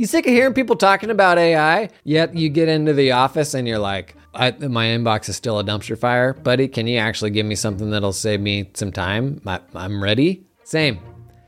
You 0.00 0.06
sick 0.06 0.28
of 0.28 0.32
hearing 0.32 0.54
people 0.54 0.76
talking 0.76 1.10
about 1.10 1.38
AI? 1.38 1.90
Yet 2.04 2.32
you 2.36 2.50
get 2.50 2.68
into 2.68 2.92
the 2.92 3.10
office 3.10 3.52
and 3.52 3.66
you're 3.66 3.80
like, 3.80 4.14
my 4.32 4.86
inbox 4.86 5.28
is 5.28 5.34
still 5.34 5.58
a 5.58 5.64
dumpster 5.64 5.98
fire. 5.98 6.34
Buddy, 6.34 6.68
can 6.68 6.86
you 6.86 6.98
actually 6.98 7.30
give 7.30 7.44
me 7.44 7.56
something 7.56 7.90
that'll 7.90 8.12
save 8.12 8.40
me 8.40 8.70
some 8.74 8.92
time? 8.92 9.40
I, 9.44 9.58
I'm 9.74 10.00
ready. 10.00 10.46
Same. 10.62 11.00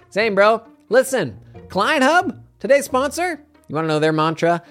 Same, 0.09 0.35
bro. 0.35 0.65
Listen, 0.89 1.39
Client 1.69 2.03
Hub, 2.03 2.43
today's 2.59 2.87
sponsor. 2.87 3.41
You 3.69 3.75
want 3.77 3.85
to 3.85 3.89
know 3.89 4.01
their 4.01 4.13
mantra? 4.13 4.65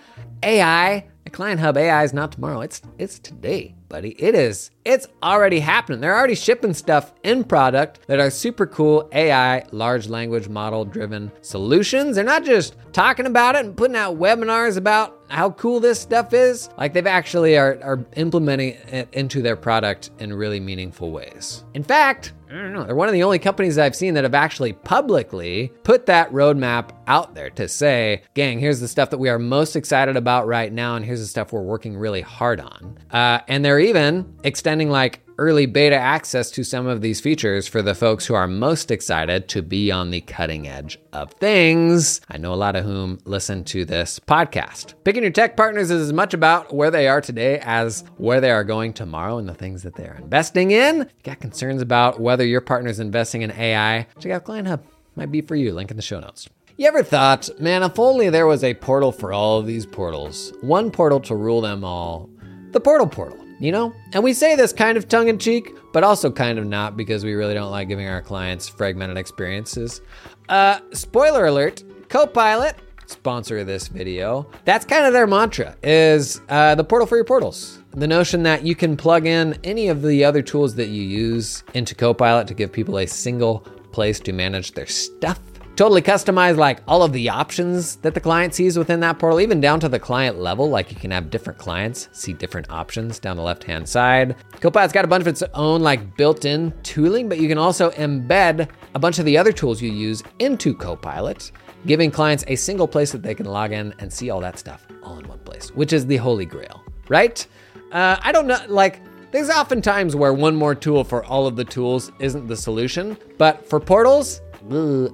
AI. 0.43 1.07
Client 1.31 1.61
Hub 1.61 1.77
AI 1.77 2.03
is 2.03 2.11
not 2.11 2.33
tomorrow. 2.33 2.59
It's 2.59 2.81
it's 2.97 3.17
today 3.17 3.75
buddy. 3.89 4.11
It 4.11 4.35
is. 4.35 4.71
It's 4.89 5.07
already 5.21 5.59
happening. 5.59 5.99
They're 5.99 6.17
already 6.17 6.33
shipping 6.33 6.73
stuff 6.73 7.13
in 7.21 7.43
product 7.43 7.99
that 8.07 8.19
are 8.19 8.31
super 8.31 8.65
cool 8.65 9.07
AI, 9.11 9.63
large 9.71 10.07
language 10.07 10.49
model 10.49 10.83
driven 10.83 11.31
solutions. 11.41 12.15
They're 12.15 12.25
not 12.25 12.43
just 12.43 12.75
talking 12.91 13.27
about 13.27 13.53
it 13.53 13.65
and 13.65 13.77
putting 13.77 13.95
out 13.95 14.17
webinars 14.17 14.77
about 14.77 15.19
how 15.29 15.51
cool 15.51 15.79
this 15.79 15.99
stuff 15.99 16.33
is. 16.33 16.69
Like 16.75 16.93
they've 16.93 17.05
actually 17.05 17.55
are, 17.55 17.77
are 17.83 18.03
implementing 18.15 18.69
it 18.87 19.09
into 19.11 19.43
their 19.43 19.55
product 19.55 20.09
in 20.17 20.33
really 20.33 20.59
meaningful 20.59 21.11
ways. 21.11 21.63
In 21.75 21.83
fact, 21.83 22.33
I 22.49 22.55
don't 22.55 22.73
know. 22.73 22.83
They're 22.83 22.95
one 22.95 23.07
of 23.07 23.13
the 23.13 23.21
only 23.21 23.37
companies 23.37 23.77
I've 23.77 23.95
seen 23.95 24.15
that 24.15 24.23
have 24.23 24.33
actually 24.33 24.73
publicly 24.73 25.71
put 25.83 26.07
that 26.07 26.31
roadmap 26.31 26.89
out 27.05 27.35
there 27.35 27.51
to 27.51 27.67
say, 27.67 28.23
gang, 28.33 28.59
here's 28.59 28.79
the 28.79 28.87
stuff 28.87 29.11
that 29.11 29.19
we 29.19 29.29
are 29.29 29.37
most 29.37 29.75
excited 29.75 30.17
about 30.17 30.47
right 30.47 30.73
now, 30.73 30.95
and 30.95 31.05
here's 31.05 31.19
the 31.19 31.27
stuff 31.27 31.53
we're 31.53 31.61
working 31.61 31.95
really 31.95 32.21
hard 32.21 32.59
on. 32.59 32.97
Uh, 33.11 33.39
and 33.47 33.63
they're 33.63 33.79
even 33.79 34.35
extending 34.43 34.78
like 34.87 35.19
early 35.39 35.65
beta 35.65 35.95
access 35.95 36.51
to 36.51 36.63
some 36.63 36.85
of 36.85 37.01
these 37.01 37.19
features 37.19 37.67
for 37.67 37.81
the 37.81 37.95
folks 37.95 38.25
who 38.25 38.33
are 38.33 38.47
most 38.47 38.91
excited 38.91 39.47
to 39.47 39.61
be 39.61 39.91
on 39.91 40.11
the 40.11 40.21
cutting 40.21 40.67
edge 40.67 40.99
of 41.11 41.31
things. 41.33 42.21
I 42.29 42.37
know 42.37 42.53
a 42.53 42.55
lot 42.55 42.75
of 42.75 42.85
whom 42.85 43.19
listen 43.25 43.63
to 43.65 43.83
this 43.83 44.19
podcast. 44.19 44.93
Picking 45.03 45.23
your 45.23 45.31
tech 45.31 45.57
partners 45.57 45.91
is 45.91 46.01
as 46.01 46.13
much 46.13 46.33
about 46.33 46.73
where 46.73 46.91
they 46.91 47.07
are 47.07 47.19
today 47.19 47.59
as 47.63 48.03
where 48.17 48.39
they 48.39 48.51
are 48.51 48.63
going 48.63 48.93
tomorrow 48.93 49.37
and 49.37 49.49
the 49.49 49.53
things 49.53 49.83
that 49.83 49.95
they're 49.95 50.17
investing 50.21 50.71
in. 50.71 51.01
If 51.01 51.07
you 51.07 51.23
got 51.23 51.39
concerns 51.39 51.81
about 51.81 52.21
whether 52.21 52.45
your 52.45 52.61
partner 52.61 52.89
is 52.89 52.99
investing 52.99 53.41
in 53.41 53.51
AI, 53.51 54.07
check 54.19 54.31
out 54.31 54.43
Client 54.43 54.67
Hub. 54.67 54.83
might 55.15 55.31
be 55.31 55.41
for 55.41 55.55
you. 55.55 55.73
Link 55.73 55.89
in 55.89 55.97
the 55.97 56.03
show 56.03 56.19
notes. 56.19 56.47
You 56.79 56.87
ever 56.87 57.03
thought, 57.03 57.49
man, 57.59 57.83
if 57.83 57.99
only 57.99 58.29
there 58.29 58.47
was 58.47 58.63
a 58.63 58.73
portal 58.73 59.11
for 59.11 59.33
all 59.33 59.59
of 59.59 59.67
these 59.67 59.85
portals, 59.85 60.53
one 60.61 60.91
portal 60.91 61.19
to 61.21 61.35
rule 61.35 61.59
them 61.59 61.83
all? 61.83 62.29
The 62.71 62.79
portal 62.79 63.05
portal, 63.05 63.37
you 63.59 63.71
know? 63.71 63.93
And 64.13 64.23
we 64.23 64.33
say 64.33 64.55
this 64.55 64.73
kind 64.73 64.97
of 64.97 65.07
tongue 65.07 65.27
in 65.27 65.37
cheek, 65.37 65.75
but 65.93 66.03
also 66.03 66.31
kind 66.31 66.57
of 66.57 66.65
not 66.65 66.97
because 66.97 67.23
we 67.23 67.33
really 67.33 67.53
don't 67.53 67.71
like 67.71 67.87
giving 67.87 68.07
our 68.07 68.21
clients 68.21 68.67
fragmented 68.67 69.17
experiences. 69.17 70.01
Uh, 70.47 70.79
spoiler 70.91 71.45
alert 71.45 71.83
Copilot, 72.09 72.75
sponsor 73.05 73.59
of 73.59 73.67
this 73.67 73.87
video, 73.87 74.49
that's 74.65 74.85
kind 74.85 75.05
of 75.05 75.13
their 75.13 75.27
mantra 75.27 75.75
is 75.83 76.41
uh, 76.49 76.73
the 76.73 76.83
portal 76.83 77.07
for 77.07 77.15
your 77.15 77.25
portals. 77.25 77.79
The 77.91 78.07
notion 78.07 78.43
that 78.43 78.63
you 78.63 78.75
can 78.75 78.97
plug 78.97 79.25
in 79.25 79.59
any 79.63 79.89
of 79.89 80.01
the 80.01 80.23
other 80.23 80.41
tools 80.41 80.75
that 80.75 80.87
you 80.87 81.03
use 81.03 81.63
into 81.73 81.95
Copilot 81.95 82.47
to 82.47 82.53
give 82.53 82.71
people 82.71 82.97
a 82.97 83.05
single 83.05 83.59
place 83.91 84.19
to 84.21 84.33
manage 84.33 84.73
their 84.73 84.87
stuff 84.87 85.39
totally 85.79 86.01
customize 86.01 86.57
like 86.57 86.81
all 86.89 87.03
of 87.03 87.13
the 87.13 87.29
options 87.29 87.95
that 87.95 88.13
the 88.13 88.19
client 88.19 88.53
sees 88.53 88.77
within 88.77 88.99
that 88.99 89.17
portal, 89.17 89.39
even 89.39 89.61
down 89.61 89.79
to 89.79 89.87
the 89.87 89.97
client 89.97 90.37
level. 90.37 90.69
Like 90.69 90.91
you 90.91 90.97
can 90.97 91.09
have 91.11 91.29
different 91.29 91.57
clients 91.57 92.09
see 92.11 92.33
different 92.33 92.69
options 92.69 93.17
down 93.17 93.37
the 93.37 93.43
left 93.43 93.63
hand 93.63 93.87
side. 93.87 94.35
Copilot's 94.59 94.91
got 94.91 95.05
a 95.05 95.07
bunch 95.07 95.21
of 95.21 95.29
its 95.29 95.41
own 95.53 95.81
like 95.81 96.17
built 96.17 96.43
in 96.43 96.73
tooling, 96.83 97.29
but 97.29 97.39
you 97.39 97.47
can 97.47 97.57
also 97.57 97.91
embed 97.91 98.67
a 98.93 98.99
bunch 98.99 99.19
of 99.19 99.25
the 99.25 99.37
other 99.37 99.53
tools 99.53 99.81
you 99.81 99.89
use 99.89 100.21
into 100.39 100.75
Copilot, 100.75 101.49
giving 101.85 102.11
clients 102.11 102.43
a 102.47 102.57
single 102.57 102.85
place 102.85 103.13
that 103.13 103.23
they 103.23 103.33
can 103.33 103.45
log 103.45 103.71
in 103.71 103.95
and 103.99 104.11
see 104.11 104.29
all 104.29 104.41
that 104.41 104.59
stuff 104.59 104.85
all 105.01 105.17
in 105.17 105.25
one 105.29 105.39
place, 105.39 105.71
which 105.71 105.93
is 105.93 106.05
the 106.05 106.17
holy 106.17 106.45
grail, 106.45 106.83
right? 107.07 107.47
Uh, 107.93 108.17
I 108.21 108.33
don't 108.33 108.47
know, 108.47 108.59
like, 108.67 108.99
there's 109.31 109.49
often 109.49 109.81
times 109.81 110.13
where 110.13 110.33
one 110.33 110.57
more 110.57 110.75
tool 110.75 111.05
for 111.05 111.23
all 111.23 111.47
of 111.47 111.55
the 111.55 111.63
tools 111.63 112.11
isn't 112.19 112.47
the 112.47 112.57
solution, 112.57 113.15
but 113.37 113.65
for 113.65 113.79
portals, 113.79 114.41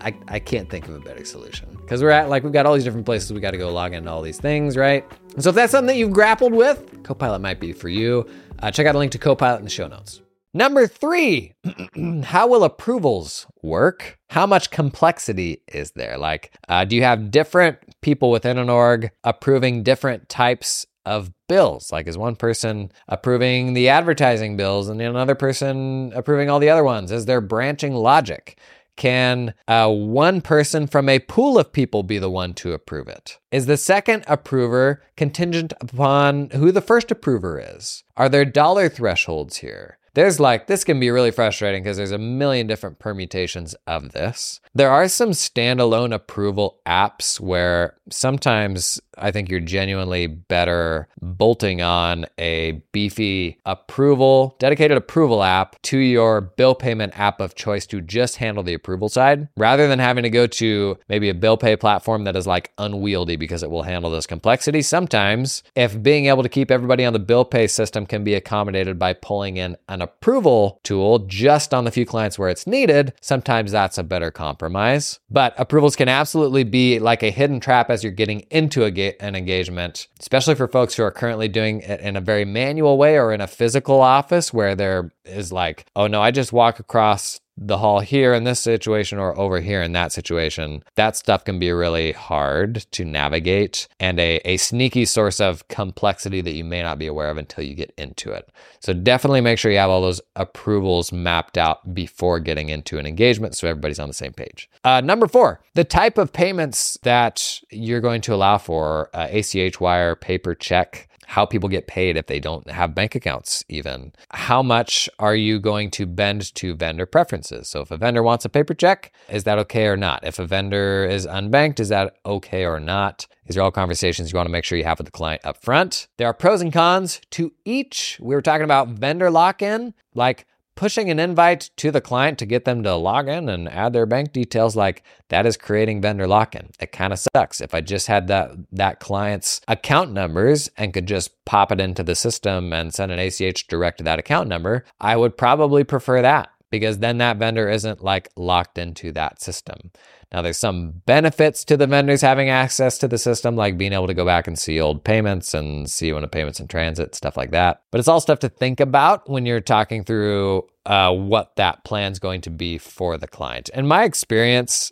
I, 0.02 0.16
I 0.28 0.40
can't 0.40 0.70
think 0.70 0.88
of 0.88 0.96
a 0.96 1.00
better 1.00 1.25
solution 1.25 1.68
because 1.82 2.02
we're 2.02 2.10
at 2.10 2.30
like 2.30 2.44
we've 2.44 2.54
got 2.54 2.66
all 2.66 2.74
these 2.74 2.84
different 2.84 3.06
places 3.06 3.32
we 3.34 3.40
got 3.40 3.52
to 3.52 3.58
go 3.58 3.72
log 3.72 3.94
into 3.94 4.10
all 4.10 4.22
these 4.22 4.40
things, 4.40 4.78
right? 4.78 5.06
So 5.40 5.50
if 5.50 5.56
that's 5.56 5.72
something 5.72 5.88
that 5.88 5.98
you've 5.98 6.14
grappled 6.14 6.54
with, 6.54 7.04
Copilot 7.04 7.42
might 7.42 7.60
be 7.60 7.74
for 7.74 7.90
you. 7.90 8.28
Uh, 8.60 8.72
check 8.72 8.88
out 8.88 8.96
a 8.96 8.98
link 8.98 9.12
to 9.12 9.18
Copilot 9.18 9.60
in 9.60 9.66
the 9.66 9.70
show 9.70 9.88
notes. 9.88 10.22
Number 10.56 10.88
three, 10.88 11.54
how 12.24 12.48
will 12.48 12.64
approvals 12.64 13.46
work? 13.62 14.18
How 14.30 14.46
much 14.46 14.72
complexity 14.72 15.62
is 15.68 15.92
there? 15.92 16.18
Like, 16.18 16.54
uh, 16.70 16.86
do 16.86 16.96
you 16.96 17.04
have 17.04 17.30
different 17.30 17.78
people 18.02 18.32
within 18.32 18.58
an 18.58 18.70
org 18.70 19.12
approving 19.25 19.84
different 19.84 20.30
types 20.30 20.86
of 21.06 21.34
bills? 21.50 21.92
Like, 21.92 22.08
is 22.08 22.18
one 22.18 22.38
person 22.38 22.92
approving 23.10 23.74
the 23.74 23.90
advertising 23.90 24.56
bills 24.56 24.88
and 24.88 25.02
another 25.02 25.36
person 25.36 26.14
approving 26.16 26.50
all 26.50 26.60
the 26.60 26.70
other 26.70 26.86
ones? 26.86 27.12
Is 27.12 27.25
there 27.25 27.42
branching 27.42 27.94
logic? 27.94 28.58
Can 28.96 29.54
uh, 29.68 29.90
one 29.90 30.42
person 30.42 30.88
from 30.88 31.10
a 31.10 31.20
pool 31.20 31.60
of 31.60 31.74
people 31.74 32.04
be 32.04 32.18
the 32.18 32.30
one 32.30 32.54
to 32.56 32.74
approve 32.74 33.08
it? 33.08 33.40
Is 33.52 33.66
the 33.66 33.78
second 33.78 34.24
approver 34.28 35.02
contingent 35.18 35.74
upon 35.82 36.50
who 36.52 36.72
the 36.72 36.82
first 36.82 37.12
approver 37.12 37.60
is? 37.60 38.04
Are 38.16 38.30
there 38.30 38.46
dollar 38.46 38.88
thresholds 38.88 39.58
here? 39.58 39.98
There's 40.16 40.40
like, 40.40 40.68
this 40.68 40.86
can 40.86 40.98
be 40.98 41.12
really 41.12 41.32
frustrating 41.32 41.84
because 41.84 41.98
there's 41.98 42.12
a 42.12 42.18
million 42.18 42.68
different 42.68 43.00
permutations 43.00 43.75
of 43.86 44.14
this. 44.14 44.62
There 44.74 44.90
are 44.90 45.10
some 45.10 45.32
standalone 45.32 46.14
approval 46.14 46.80
apps 46.88 47.38
where 47.38 47.98
sometimes 48.10 49.02
I 49.17 49.31
think 49.31 49.50
you're 49.50 49.60
genuinely 49.60 50.27
better 50.27 51.07
bolting 51.22 51.81
on 51.81 52.25
a 52.38 52.84
beefy 52.91 53.60
approval, 53.65 54.55
dedicated 54.60 54.98
approval 54.98 55.43
app 55.43 55.81
to 55.84 55.98
your 55.98 56.41
bill 56.41 56.75
payment 56.75 57.17
app 57.17 57.39
of 57.39 57.55
choice 57.55 57.86
to 57.88 58.01
just 58.01 58.38
handle 58.38 58.63
the 58.63 58.74
approval 58.74 59.10
side 59.10 59.48
rather 59.57 59.88
than 59.88 60.00
having 60.00 60.24
to 60.24 60.29
go 60.29 60.48
to 60.48 60.98
maybe 61.10 61.29
a 61.29 61.34
bill 61.34 61.57
pay 61.57 61.75
platform 61.75 62.24
that 62.24 62.36
is 62.36 62.48
like 62.48 62.72
unwieldy 62.77 63.36
because 63.36 63.63
it 63.63 63.69
will 63.69 63.84
handle 63.84 64.12
this 64.12 64.27
complexity. 64.27 64.81
Sometimes, 64.81 65.63
if 65.75 66.01
being 66.01 66.25
able 66.27 66.43
to 66.43 66.50
keep 66.50 66.72
everybody 66.72 67.05
on 67.05 67.13
the 67.13 67.19
bill 67.19 67.45
pay 67.45 67.67
system 67.67 68.05
can 68.05 68.24
be 68.24 68.34
accommodated 68.34 69.00
by 69.00 69.13
pulling 69.13 69.57
in 69.57 69.75
an 69.89 70.01
approval 70.01 70.79
tool 70.84 71.19
just 71.19 71.74
on 71.74 71.86
the 71.86 71.91
few 71.91 72.05
clients 72.05 72.38
where 72.38 72.50
it's 72.50 72.67
needed, 72.67 73.13
sometimes 73.22 73.72
that's 73.72 73.98
a 73.98 74.03
better 74.03 74.31
compromise. 74.31 75.19
But 75.29 75.53
approvals 75.57 75.95
can 75.95 76.10
absolutely 76.10 76.63
be 76.63 77.00
like 77.00 77.24
a 77.24 77.31
hidden 77.31 77.60
trap 77.60 77.89
as 77.89 78.03
you're 78.03 78.12
getting 78.12 78.41
into 78.51 78.84
a 78.84 78.91
an 79.19 79.35
engagement, 79.35 80.07
especially 80.19 80.55
for 80.55 80.67
folks 80.67 80.95
who 80.95 81.03
are 81.03 81.12
currently 81.12 81.47
doing 81.47 81.81
it 81.81 82.00
in 82.00 82.15
a 82.15 82.21
very 82.21 82.45
manual 82.45 82.97
way 82.97 83.17
or 83.17 83.33
in 83.33 83.41
a 83.41 83.47
physical 83.47 84.01
office 84.01 84.53
where 84.53 84.75
there 84.75 85.13
is 85.24 85.51
like, 85.51 85.85
oh 85.95 86.07
no, 86.07 86.21
I 86.21 86.31
just 86.31 86.53
walk 86.53 86.79
across 86.79 87.39
the 87.57 87.77
hall 87.77 88.01
here 88.01 88.33
in 88.33 88.43
this 88.43 88.59
situation 88.59 89.17
or 89.17 89.38
over 89.38 89.62
here 89.62 89.81
in 89.81 89.93
that 89.93 90.12
situation, 90.12 90.83
that 90.95 91.15
stuff 91.15 91.45
can 91.45 91.57
be 91.57 91.71
really 91.71 92.12
hard 92.12 92.85
to 92.91 93.05
navigate 93.05 93.88
and 94.00 94.19
a, 94.19 94.38
a 94.45 94.57
sneaky 94.57 95.05
source 95.05 95.39
of 95.39 95.67
complexity 95.67 96.41
that 96.41 96.53
you 96.53 96.63
may 96.63 96.81
not 96.81 97.00
be 97.00 97.07
aware 97.07 97.29
of 97.29 97.38
until 97.38 97.63
you 97.63 97.74
get 97.74 97.93
into 97.97 98.31
it. 98.31 98.50
So 98.79 98.93
definitely 98.93 99.41
make 99.41 99.57
sure 99.57 99.71
you 99.71 99.77
have 99.77 99.89
all 99.89 100.01
those 100.01 100.21
approvals 100.35 101.12
mapped 101.12 101.57
out 101.57 101.93
before 101.93 102.39
getting 102.39 102.69
into 102.69 102.97
an 102.97 103.05
engagement 103.05 103.55
so 103.55 103.67
everybody's 103.67 104.00
on 104.00 104.07
the 104.07 104.13
same 104.13 104.33
page. 104.33 104.69
Uh, 104.83 105.01
number 105.01 105.27
four, 105.27 105.62
the 105.74 105.83
type 105.83 106.17
of 106.17 106.33
payments 106.33 106.97
that 107.03 107.62
you're 107.71 108.01
going 108.01 108.21
to 108.21 108.33
allow 108.33 108.57
for 108.57 109.09
uh, 109.13 109.27
ACH 109.31 109.79
wire, 109.79 110.15
paper 110.15 110.53
check 110.53 111.07
how 111.27 111.46
people 111.46 111.70
get 111.70 111.88
paid 111.88 112.17
if 112.17 112.27
they 112.27 112.39
don't 112.39 112.70
have 112.70 112.96
bank 112.96 113.15
accounts, 113.15 113.63
even. 113.70 114.13
How 114.32 114.62
much 114.62 115.10
are 115.20 115.36
you 115.36 115.60
going 115.60 115.91
to 115.91 116.05
bend 116.05 116.53
to 116.55 116.75
vendor 116.75 117.05
preferences? 117.05 117.67
So, 117.67 117.82
if 117.82 117.91
a 117.91 117.98
vendor 117.98 118.24
wants 118.24 118.46
a 118.46 118.50
paper 118.50 118.74
check, 118.74 119.12
is 119.29 119.44
that 119.44 119.60
okay 119.60 119.88
or 119.88 119.98
not? 119.98 120.24
If 120.24 120.39
a 120.39 120.46
vendor 120.46 121.05
is 121.05 121.25
unbanked, 121.25 121.79
is 121.79 121.89
that 121.89 122.17
okay 122.25 122.65
or 122.65 122.79
not? 122.79 123.27
These 123.46 123.58
are 123.58 123.62
all 123.62 123.72
conversations 123.72 124.32
you 124.32 124.38
want 124.38 124.48
to 124.48 124.51
make 124.51 124.63
sure 124.63 124.77
you 124.77 124.84
have 124.86 124.98
with 124.98 125.05
the 125.05 125.12
client 125.12 125.46
up 125.46 125.58
front. 125.58 126.08
There 126.17 126.27
are 126.27 126.34
pros 126.34 126.62
and 126.62 126.74
cons 126.74 127.22
to 127.32 127.53
each. 127.63 128.17
We 128.20 128.34
were 128.34 128.41
talking 128.41 128.63
about 128.63 128.89
vendor 128.89 129.29
lock 129.29 129.62
in, 129.62 129.94
like 130.15 130.48
pushing 130.75 131.10
an 131.10 131.20
invite 131.20 131.70
to 131.77 131.91
the 131.91 132.01
client 132.01 132.38
to 132.39 132.46
get 132.46 132.65
them 132.65 132.84
to 132.84 132.96
log 132.96 133.27
in 133.27 133.50
and 133.50 133.70
add 133.70 133.94
their 133.94 134.05
bank 134.05 134.32
details 134.32 134.75
like 134.75 135.03
that 135.29 135.46
is 135.46 135.58
creating 135.58 136.01
vendor 136.01 136.27
lock-in. 136.27 136.70
It 136.79 136.91
kind 136.91 137.13
of 137.13 137.20
sucks. 137.20 137.62
If 137.62 137.74
i 137.74 137.82
just 137.82 138.08
had 138.08 138.27
that 138.27 138.51
that 138.72 139.00
client's 139.00 139.62
account 139.67 140.12
numbers 140.12 140.70
and 140.77 140.94
could 140.94 141.08
just 141.08 141.32
pop 141.46 141.72
it 141.72 141.79
into 141.79 142.03
the 142.03 142.15
system 142.15 142.74
and 142.74 142.94
send 142.94 143.12
an 143.12 143.20
ach 143.20 143.67
direct 143.67 144.00
to 144.00 144.03
that 144.03 144.20
account 144.20 144.50
number 144.50 144.86
i 145.00 145.15
would 145.15 145.38
probably 145.38 145.84
prefer 145.84 146.22
that 146.22 146.50
because 146.72 147.00
then 147.00 147.17
that 147.19 147.38
vendor 147.38 147.69
isn't 147.69 148.03
like 148.03 148.29
locked 148.36 148.77
into 148.77 149.12
that 149.12 149.41
system 149.41 149.91
now, 150.36 150.41
there's 150.41 150.57
some 150.57 151.01
benefits 151.05 151.63
to 151.63 151.77
the 151.77 151.88
vendors 151.88 152.22
having 152.22 152.50
access 152.50 152.98
to 152.98 153.07
the 153.07 153.17
system, 153.17 153.55
like 153.55 153.77
being 153.77 153.93
able 153.93 154.07
to 154.07 154.13
go 154.13 154.25
back 154.25 154.48
and 154.48 154.60
see 154.60 154.81
old 154.81 155.03
payments 155.03 155.53
and 155.53 155.89
see 155.89 156.12
when 156.12 156.25
a 156.25 156.27
payment's 156.27 156.60
in 156.60 156.67
transit, 156.67 157.15
stuff 157.15 157.38
like 157.38 157.51
that. 157.51 157.84
But 157.89 158.00
it's 158.00 158.10
all 158.10 158.19
stuff 158.19 158.39
to 158.39 158.50
think 158.50 158.81
about 158.81 159.29
when 159.29 159.45
you're 159.45 159.62
talking 159.62 160.03
through 160.03 160.67
uh, 160.86 161.13
what 161.13 161.55
that 161.55 161.86
plan's 161.86 162.19
going 162.19 162.41
to 162.41 162.50
be 162.50 162.77
for 162.77 163.17
the 163.17 163.27
client. 163.29 163.69
And 163.74 163.88
my 163.88 164.03
experience, 164.03 164.91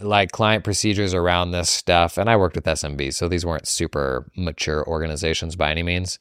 like 0.00 0.32
client 0.32 0.62
procedures 0.62 1.14
around 1.14 1.52
this 1.52 1.70
stuff, 1.70 2.18
and 2.18 2.28
I 2.28 2.36
worked 2.36 2.56
with 2.56 2.66
SMB, 2.66 3.14
so 3.14 3.28
these 3.28 3.46
weren't 3.46 3.66
super 3.66 4.30
mature 4.36 4.86
organizations 4.86 5.56
by 5.56 5.70
any 5.70 5.82
means. 5.82 6.18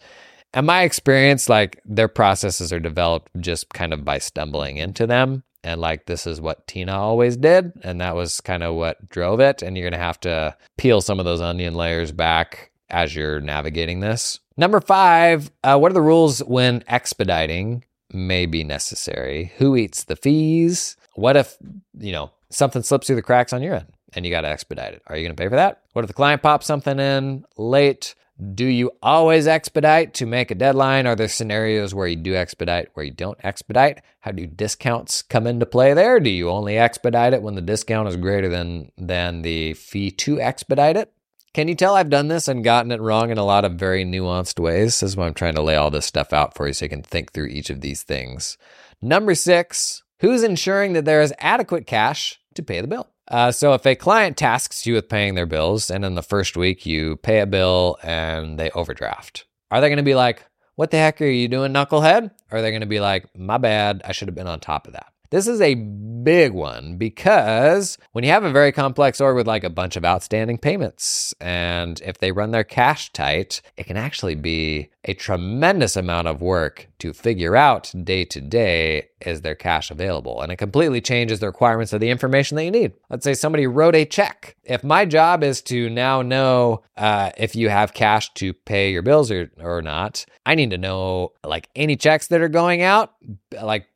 And 0.54 0.68
my 0.68 0.84
experience, 0.84 1.48
like 1.48 1.80
their 1.86 2.08
processes 2.08 2.74
are 2.74 2.80
developed 2.80 3.32
just 3.40 3.70
kind 3.70 3.94
of 3.94 4.04
by 4.04 4.18
stumbling 4.18 4.78
into 4.78 5.08
them 5.08 5.44
and 5.64 5.80
like 5.80 6.06
this 6.06 6.26
is 6.26 6.42
what 6.42 6.66
Tina 6.68 6.98
always 6.98 7.38
did, 7.38 7.74
and 7.84 8.02
that 8.02 8.16
was 8.16 8.42
kind 8.42 8.64
of 8.64 8.76
what 8.76 9.10
drove 9.10 9.40
it. 9.40 9.62
And 9.62 9.78
you're 9.78 9.90
gonna 9.90 10.02
have 10.02 10.20
to 10.22 10.56
peel 10.78 11.02
some 11.02 11.20
of 11.20 11.26
those 11.26 11.42
onion 11.42 11.76
layers 11.76 12.12
back 12.12 12.72
as 12.90 13.16
you're 13.16 13.40
navigating 13.40 14.00
this. 14.00 14.40
Number 14.58 14.82
five, 14.82 15.52
uh, 15.64 15.78
what 15.78 15.92
are 15.92 15.94
the 15.94 16.02
rules 16.02 16.40
when 16.40 16.84
expediting 16.88 17.86
may 18.12 18.46
be 18.46 18.64
necessary? 18.64 19.54
Who 19.58 19.76
eats 19.76 20.04
the 20.04 20.16
fees? 20.16 20.98
What 21.16 21.38
if 21.38 21.58
you 21.98 22.12
know 22.12 22.32
something 22.50 22.84
slips 22.84 23.08
through 23.08 23.16
the 23.18 23.22
cracks 23.22 23.54
on 23.54 23.62
your 23.62 23.76
end 23.76 23.88
and 24.14 24.26
you 24.26 24.32
got 24.32 24.42
to 24.42 24.50
expedite 24.50 24.94
it? 24.94 25.02
Are 25.08 25.16
you 25.16 25.24
going 25.24 25.36
to 25.36 25.42
pay 25.42 25.48
for 25.48 25.56
that? 25.56 25.82
What 25.94 26.04
if 26.04 26.08
the 26.08 26.14
client 26.14 26.42
pops 26.42 26.66
something 26.66 27.00
in 27.00 27.46
late? 27.58 28.16
Do 28.42 28.66
you 28.66 28.90
always 29.04 29.46
expedite 29.46 30.16
to 30.16 30.26
make 30.26 30.50
a 30.50 30.56
deadline? 30.56 31.06
Are 31.06 31.16
there 31.16 31.28
scenarios 31.28 31.94
where 31.94 32.08
you 32.08 32.16
do 32.16 32.34
expedite, 32.34 32.90
where 32.96 33.06
you 33.06 33.12
don't 33.12 33.38
expedite? 33.44 34.02
How 34.22 34.32
do 34.32 34.48
discounts 34.48 35.22
come 35.22 35.46
into 35.46 35.68
play 35.68 35.94
there? 35.94 36.20
Do 36.20 36.32
you 36.32 36.50
only 36.50 36.76
expedite 36.76 37.34
it 37.34 37.44
when 37.44 37.54
the 37.54 37.62
discount 37.62 38.10
is 38.10 38.16
greater 38.16 38.50
than, 38.50 38.92
than 38.98 39.44
the 39.44 39.74
fee 39.74 40.10
to 40.12 40.42
expedite 40.42 40.98
it? 40.98 41.14
Can 41.54 41.68
you 41.68 41.76
tell 41.76 41.96
I've 41.96 42.10
done 42.10 42.30
this 42.30 42.48
and 42.48 42.64
gotten 42.64 42.92
it 42.92 43.00
wrong 43.00 43.30
in 43.30 43.38
a 43.38 43.46
lot 43.46 43.64
of 43.64 43.74
very 43.74 44.04
nuanced 44.04 44.60
ways? 44.60 45.02
This 45.02 45.12
is 45.12 45.18
why 45.18 45.28
I'm 45.28 45.36
trying 45.36 45.56
to 45.56 45.62
lay 45.62 45.76
all 45.76 45.92
this 45.92 46.08
stuff 46.08 46.34
out 46.34 46.56
for 46.56 46.66
you 46.66 46.74
so 46.74 46.86
you 46.86 46.90
can 46.90 47.04
think 47.04 47.34
through 47.34 47.48
each 47.48 47.70
of 47.70 47.82
these 47.82 48.02
things. 48.02 48.58
Number 49.04 49.36
six, 49.36 50.02
who's 50.20 50.42
ensuring 50.42 50.94
that 50.94 51.06
there 51.06 51.22
is 51.22 51.34
adequate 51.38 51.86
cash 51.86 52.40
to 52.56 52.64
pay 52.64 52.82
the 52.82 52.88
bill? 52.88 53.08
Uh, 53.32 53.50
so 53.50 53.74
if 53.74 53.86
a 53.86 53.96
client 53.96 54.36
tasks 54.36 54.86
you 54.86 54.94
with 54.94 55.08
paying 55.08 55.36
their 55.36 55.46
bills 55.46 55.90
and 55.90 56.04
in 56.04 56.16
the 56.16 56.22
first 56.22 56.58
week 56.58 56.86
you 56.86 57.16
pay 57.16 57.40
a 57.40 57.46
bill 57.48 57.98
and 58.04 58.60
they 58.60 58.70
overdraft, 58.72 59.46
are 59.72 59.80
they 59.80 59.88
going 59.88 59.96
to 59.96 60.04
be 60.04 60.16
like, 60.16 60.46
what 60.76 60.92
the 60.92 60.98
heck 60.98 61.22
are 61.22 61.26
you 61.26 61.48
doing, 61.48 61.72
knucklehead? 61.72 62.32
Or 62.52 62.58
are 62.58 62.62
they 62.62 62.72
going 62.72 62.82
to 62.82 62.88
be 62.88 63.00
like, 63.00 63.26
my 63.34 63.58
bad, 63.58 64.02
I 64.04 64.12
should 64.12 64.28
have 64.28 64.36
been 64.36 64.48
on 64.48 64.60
top 64.60 64.86
of 64.86 64.94
that? 64.94 65.11
This 65.32 65.48
is 65.48 65.62
a 65.62 65.76
big 65.76 66.52
one 66.52 66.98
because 66.98 67.98
when 68.12 68.26
you 68.26 68.32
have 68.32 68.44
a 68.44 68.52
very 68.52 68.74
complex 68.74 69.22
org 69.22 69.38
with 69.38 69.48
like 69.48 69.64
a 69.64 69.70
bunch 69.70 69.96
of 69.96 70.04
outstanding 70.04 70.58
payments, 70.58 71.34
and 71.40 72.02
if 72.02 72.18
they 72.18 72.34
run 72.34 72.52
their 72.52 72.66
cash 72.66 73.14
tight, 73.14 73.62
it 73.78 73.86
can 73.86 73.96
actually 73.96 74.36
be 74.36 74.90
a 75.06 75.14
tremendous 75.14 75.96
amount 75.96 76.28
of 76.28 76.42
work 76.42 76.90
to 77.00 77.14
figure 77.14 77.56
out 77.56 77.94
day 78.04 78.26
to 78.26 78.42
day 78.42 79.08
is 79.22 79.40
their 79.40 79.56
cash 79.56 79.90
available. 79.90 80.42
And 80.42 80.52
it 80.52 80.58
completely 80.58 81.00
changes 81.00 81.40
the 81.40 81.48
requirements 81.48 81.94
of 81.94 82.02
the 82.02 82.10
information 82.10 82.58
that 82.58 82.66
you 82.66 82.72
need. 82.72 82.92
Let's 83.10 83.24
say 83.24 83.34
somebody 83.34 83.66
wrote 83.68 83.96
a 83.96 84.04
check. 84.04 84.58
If 84.66 84.84
my 84.84 85.06
job 85.06 85.44
is 85.44 85.62
to 85.64 85.90
now 85.90 86.22
know 86.22 86.84
uh, 86.98 87.32
if 87.38 87.56
you 87.56 87.70
have 87.70 87.94
cash 87.94 88.34
to 88.34 88.54
pay 88.54 88.92
your 88.92 89.02
bills 89.02 89.32
or, 89.32 89.50
or 89.60 89.82
not, 89.82 90.26
I 90.46 90.56
need 90.56 90.72
to 90.72 90.78
know 90.78 91.32
like 91.44 91.70
any 91.74 91.96
checks 91.96 92.28
that 92.28 92.42
are 92.42 92.50
going 92.50 92.82
out, 92.82 93.14
like 93.62 93.88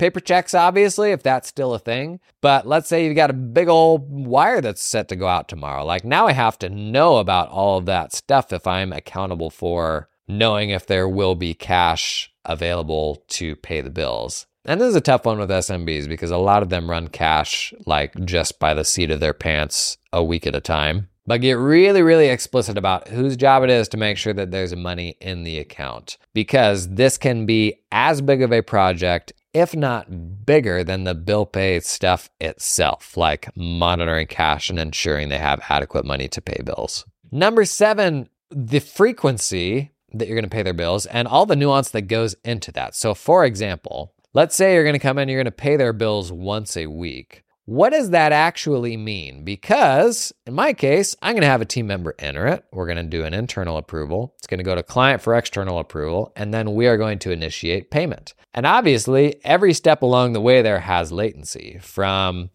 paper 0.00 0.18
checks, 0.18 0.54
obviously, 0.54 1.12
if 1.12 1.22
that's 1.22 1.46
still 1.46 1.74
a 1.74 1.78
thing. 1.78 2.20
But 2.40 2.66
let's 2.66 2.88
say 2.88 3.04
you've 3.04 3.14
got 3.14 3.30
a 3.30 3.34
big 3.34 3.68
old 3.68 4.10
wire 4.10 4.62
that's 4.62 4.82
set 4.82 5.08
to 5.08 5.16
go 5.16 5.28
out 5.28 5.48
tomorrow. 5.48 5.84
Like 5.84 6.04
now 6.04 6.26
I 6.26 6.32
have 6.32 6.58
to 6.60 6.70
know 6.70 7.18
about 7.18 7.50
all 7.50 7.78
of 7.78 7.86
that 7.86 8.12
stuff 8.14 8.52
if 8.52 8.66
I'm 8.66 8.92
accountable 8.92 9.50
for 9.50 10.08
knowing 10.26 10.70
if 10.70 10.86
there 10.86 11.08
will 11.08 11.34
be 11.34 11.54
cash 11.54 12.32
available 12.44 13.22
to 13.28 13.54
pay 13.56 13.82
the 13.82 13.90
bills. 13.90 14.46
And 14.64 14.80
this 14.80 14.88
is 14.88 14.96
a 14.96 15.00
tough 15.00 15.26
one 15.26 15.38
with 15.38 15.50
SMBs 15.50 16.08
because 16.08 16.30
a 16.30 16.38
lot 16.38 16.62
of 16.62 16.70
them 16.70 16.88
run 16.88 17.08
cash 17.08 17.74
like 17.86 18.14
just 18.24 18.58
by 18.58 18.72
the 18.72 18.84
seat 18.84 19.10
of 19.10 19.20
their 19.20 19.34
pants 19.34 19.98
a 20.12 20.24
week 20.24 20.46
at 20.46 20.54
a 20.54 20.60
time. 20.60 21.08
But 21.30 21.42
get 21.42 21.58
really, 21.58 22.02
really 22.02 22.26
explicit 22.26 22.76
about 22.76 23.06
whose 23.06 23.36
job 23.36 23.62
it 23.62 23.70
is 23.70 23.86
to 23.90 23.96
make 23.96 24.16
sure 24.16 24.32
that 24.32 24.50
there's 24.50 24.74
money 24.74 25.16
in 25.20 25.44
the 25.44 25.60
account 25.60 26.18
because 26.34 26.88
this 26.88 27.16
can 27.16 27.46
be 27.46 27.74
as 27.92 28.20
big 28.20 28.42
of 28.42 28.52
a 28.52 28.62
project 28.62 29.32
if 29.54 29.76
not 29.76 30.44
bigger 30.44 30.82
than 30.82 31.04
the 31.04 31.14
bill 31.14 31.46
pay 31.46 31.78
stuff 31.78 32.30
itself, 32.40 33.16
like 33.16 33.48
monitoring 33.56 34.26
cash 34.26 34.70
and 34.70 34.80
ensuring 34.80 35.28
they 35.28 35.38
have 35.38 35.62
adequate 35.68 36.04
money 36.04 36.26
to 36.26 36.42
pay 36.42 36.62
bills. 36.64 37.04
Number 37.30 37.64
seven, 37.64 38.28
the 38.50 38.80
frequency 38.80 39.92
that 40.12 40.26
you're 40.26 40.36
going 40.36 40.50
to 40.50 40.50
pay 40.50 40.64
their 40.64 40.74
bills 40.74 41.06
and 41.06 41.28
all 41.28 41.46
the 41.46 41.54
nuance 41.54 41.90
that 41.90 42.08
goes 42.08 42.34
into 42.44 42.72
that. 42.72 42.96
So, 42.96 43.14
for 43.14 43.44
example, 43.44 44.14
let's 44.34 44.56
say 44.56 44.74
you're 44.74 44.82
going 44.82 44.94
to 44.94 44.98
come 44.98 45.16
in, 45.16 45.28
you're 45.28 45.38
going 45.38 45.44
to 45.44 45.52
pay 45.52 45.76
their 45.76 45.92
bills 45.92 46.32
once 46.32 46.76
a 46.76 46.88
week. 46.88 47.44
What 47.70 47.90
does 47.90 48.10
that 48.10 48.32
actually 48.32 48.96
mean? 48.96 49.44
Because 49.44 50.32
in 50.44 50.54
my 50.54 50.72
case, 50.72 51.14
I'm 51.22 51.34
going 51.34 51.42
to 51.42 51.46
have 51.46 51.60
a 51.60 51.64
team 51.64 51.86
member 51.86 52.16
enter 52.18 52.48
it. 52.48 52.64
We're 52.72 52.86
going 52.86 52.96
to 52.96 53.04
do 53.04 53.24
an 53.24 53.32
internal 53.32 53.76
approval. 53.76 54.34
It's 54.38 54.48
going 54.48 54.58
to 54.58 54.64
go 54.64 54.74
to 54.74 54.82
client 54.82 55.22
for 55.22 55.36
external 55.36 55.78
approval, 55.78 56.32
and 56.34 56.52
then 56.52 56.74
we 56.74 56.88
are 56.88 56.96
going 56.96 57.20
to 57.20 57.30
initiate 57.30 57.92
payment. 57.92 58.34
And 58.54 58.66
obviously, 58.66 59.40
every 59.44 59.72
step 59.72 60.02
along 60.02 60.32
the 60.32 60.40
way 60.40 60.62
there 60.62 60.80
has 60.80 61.12
latency 61.12 61.78
from, 61.80 62.50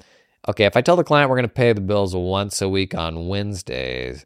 okay, 0.50 0.66
if 0.66 0.76
I 0.76 0.82
tell 0.82 0.98
the 0.98 1.04
client 1.06 1.30
we're 1.30 1.38
going 1.38 1.48
to 1.48 1.54
pay 1.54 1.72
the 1.72 1.80
bills 1.80 2.14
once 2.14 2.62
a 2.62 2.68
week 2.68 2.94
on 2.94 3.30
Wednesdays, 3.30 4.26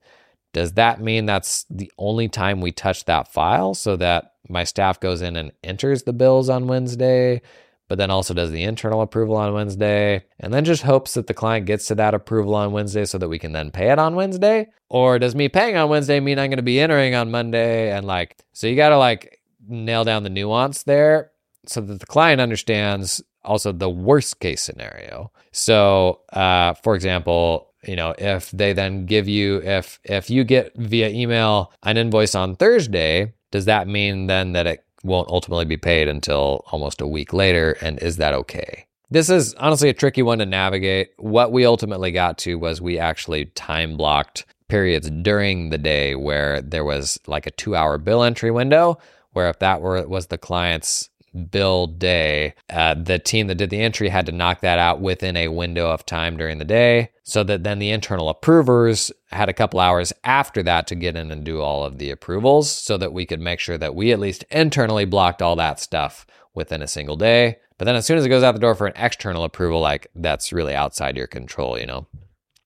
does 0.54 0.74
that 0.74 1.00
mean 1.00 1.28
that's 1.28 1.68
the 1.70 1.92
only 2.00 2.30
time 2.30 2.62
we 2.62 2.72
touch 2.72 3.06
that 3.06 3.32
file 3.32 3.76
so 3.76 3.96
that 3.98 4.34
my 4.50 4.64
staff 4.64 5.00
goes 5.00 5.22
in 5.22 5.36
and 5.36 5.52
enters 5.64 6.02
the 6.02 6.14
bills 6.14 6.50
on 6.50 6.66
Wednesday? 6.66 7.44
But 7.90 7.98
then 7.98 8.10
also 8.10 8.34
does 8.34 8.52
the 8.52 8.64
internal 8.64 9.02
approval 9.02 9.36
on 9.36 9.54
Wednesday, 9.54 10.24
and 10.40 10.54
then 10.54 10.64
just 10.64 10.84
hopes 10.84 11.16
that 11.16 11.28
the 11.28 11.34
client 11.34 11.66
gets 11.66 11.88
to 11.88 11.96
that 11.96 12.14
approval 12.14 12.56
on 12.56 12.72
Wednesday 12.72 13.04
so 13.04 13.18
that 13.18 13.28
we 13.28 13.40
can 13.40 13.52
then 13.52 13.72
pay 13.72 13.92
it 13.92 14.00
on 14.00 14.16
Wednesday? 14.16 14.68
Or 14.88 15.20
does 15.20 15.36
me 15.36 15.50
paying 15.50 15.76
on 15.76 15.90
Wednesday 15.90 16.20
mean 16.20 16.40
I'm 16.40 16.50
going 16.50 16.58
to 16.58 16.64
be 16.64 16.80
entering 16.80 17.16
on 17.16 17.32
Monday? 17.32 17.92
And 17.92 18.08
like, 18.08 18.38
so 18.54 18.68
you 18.68 18.76
got 18.76 18.90
to 18.90 18.98
like 18.98 19.42
nail 19.68 20.06
down 20.06 20.24
the 20.24 20.30
nuance 20.30 20.84
there 20.84 21.32
so 21.66 21.82
that 21.82 22.00
the 22.00 22.06
client 22.06 22.40
understands 22.40 23.22
also 23.44 23.72
the 23.72 23.90
worst 23.90 24.40
case 24.40 24.62
scenario. 24.62 25.32
So, 25.52 26.22
uh, 26.32 26.74
for 26.76 26.96
example, 26.96 27.74
you 27.84 27.96
know, 27.96 28.14
if 28.18 28.52
they 28.52 28.74
then 28.74 29.06
give 29.06 29.28
you 29.28 29.62
if 29.64 30.00
if 30.04 30.30
you 30.30 30.44
get 30.44 30.76
via 30.76 31.10
email 31.10 31.72
an 31.84 31.98
invoice 31.98 32.36
on 32.36 32.56
Thursday, 32.56 33.34
does 33.52 33.66
that 33.66 33.88
mean 33.88 34.28
then 34.28 34.52
that 34.54 34.68
it 34.68 34.86
won't 35.04 35.30
ultimately 35.30 35.66
be 35.66 35.78
paid 35.78 36.08
until 36.08 36.64
almost 36.72 37.02
a 37.02 37.08
week 37.08 37.34
later. 37.34 37.78
And 37.82 38.00
is 38.00 38.18
that 38.18 38.34
okay? 38.34 38.86
This 39.12 39.30
is 39.30 39.56
honestly 39.56 39.90
a 39.90 39.94
tricky 39.94 40.22
one 40.22 40.40
to 40.40 40.46
navigate. 40.46 41.10
What 41.18 41.52
we 41.52 41.66
ultimately 41.66 42.12
got 42.12 42.38
to 42.40 42.56
was 42.56 42.82
we 42.82 43.00
actually 43.00 43.46
time 43.46 43.98
blocked 43.98 44.46
periods 44.68 45.10
during 45.10 45.72
the 45.72 45.80
day 45.80 46.16
where 46.16 46.62
there 46.62 46.86
was 46.86 47.20
like 47.26 47.48
a 47.48 47.52
two 47.52 47.76
hour 47.76 47.98
bill 47.98 48.24
entry 48.24 48.52
window, 48.52 49.00
where 49.34 49.50
if 49.50 49.60
that 49.60 49.82
were 49.82 50.08
was 50.08 50.28
the 50.28 50.38
client's 50.38 51.10
bill 51.40 51.88
day, 51.88 52.54
uh, 52.70 52.94
the 52.94 53.20
team 53.20 53.48
that 53.48 53.56
did 53.56 53.70
the 53.70 53.82
entry 53.82 54.10
had 54.10 54.26
to 54.28 54.32
knock 54.32 54.62
that 54.62 54.80
out 54.80 55.02
within 55.02 55.36
a 55.36 55.48
window 55.48 55.90
of 55.90 56.06
time 56.06 56.38
during 56.38 56.58
the 56.58 56.66
day 56.66 57.10
so 57.24 57.44
that 57.44 57.64
then 57.64 57.80
the 57.80 57.92
internal 57.92 58.30
approvers 58.30 59.12
had 59.32 59.50
a 59.50 59.54
couple 59.54 59.80
hours 59.80 60.12
after 60.24 60.64
that 60.64 60.88
to 60.88 60.96
get 60.96 61.16
in 61.16 61.32
and 61.32 61.44
do 61.44 61.62
all 61.62 61.84
of 61.84 61.98
the 61.98 62.12
approvals 62.12 62.70
so 62.70 62.98
that 62.98 63.14
we 63.14 63.26
could 63.26 63.40
make 63.40 63.60
sure 63.60 63.78
that 63.78 63.96
we 63.96 64.12
at 64.12 64.20
least 64.20 64.44
internally 64.50 65.06
blocked 65.06 65.42
all 65.42 65.56
that 65.56 65.80
stuff 65.80 66.26
within 66.54 66.82
a 66.82 66.88
single 66.88 67.16
day. 67.16 67.58
But 67.78 67.86
then 67.86 67.96
as 67.96 68.06
soon 68.06 68.18
as 68.18 68.26
it 68.26 68.30
goes 68.30 68.44
out 68.44 68.54
the 68.54 68.60
door 68.60 68.76
for 68.76 68.88
an 68.88 68.94
external 68.96 69.44
approval, 69.44 69.80
like 69.80 70.08
that's 70.16 70.52
really 70.52 70.76
outside 70.76 71.16
your 71.16 71.28
control, 71.28 71.80
you 71.80 71.86
know? 71.86 72.08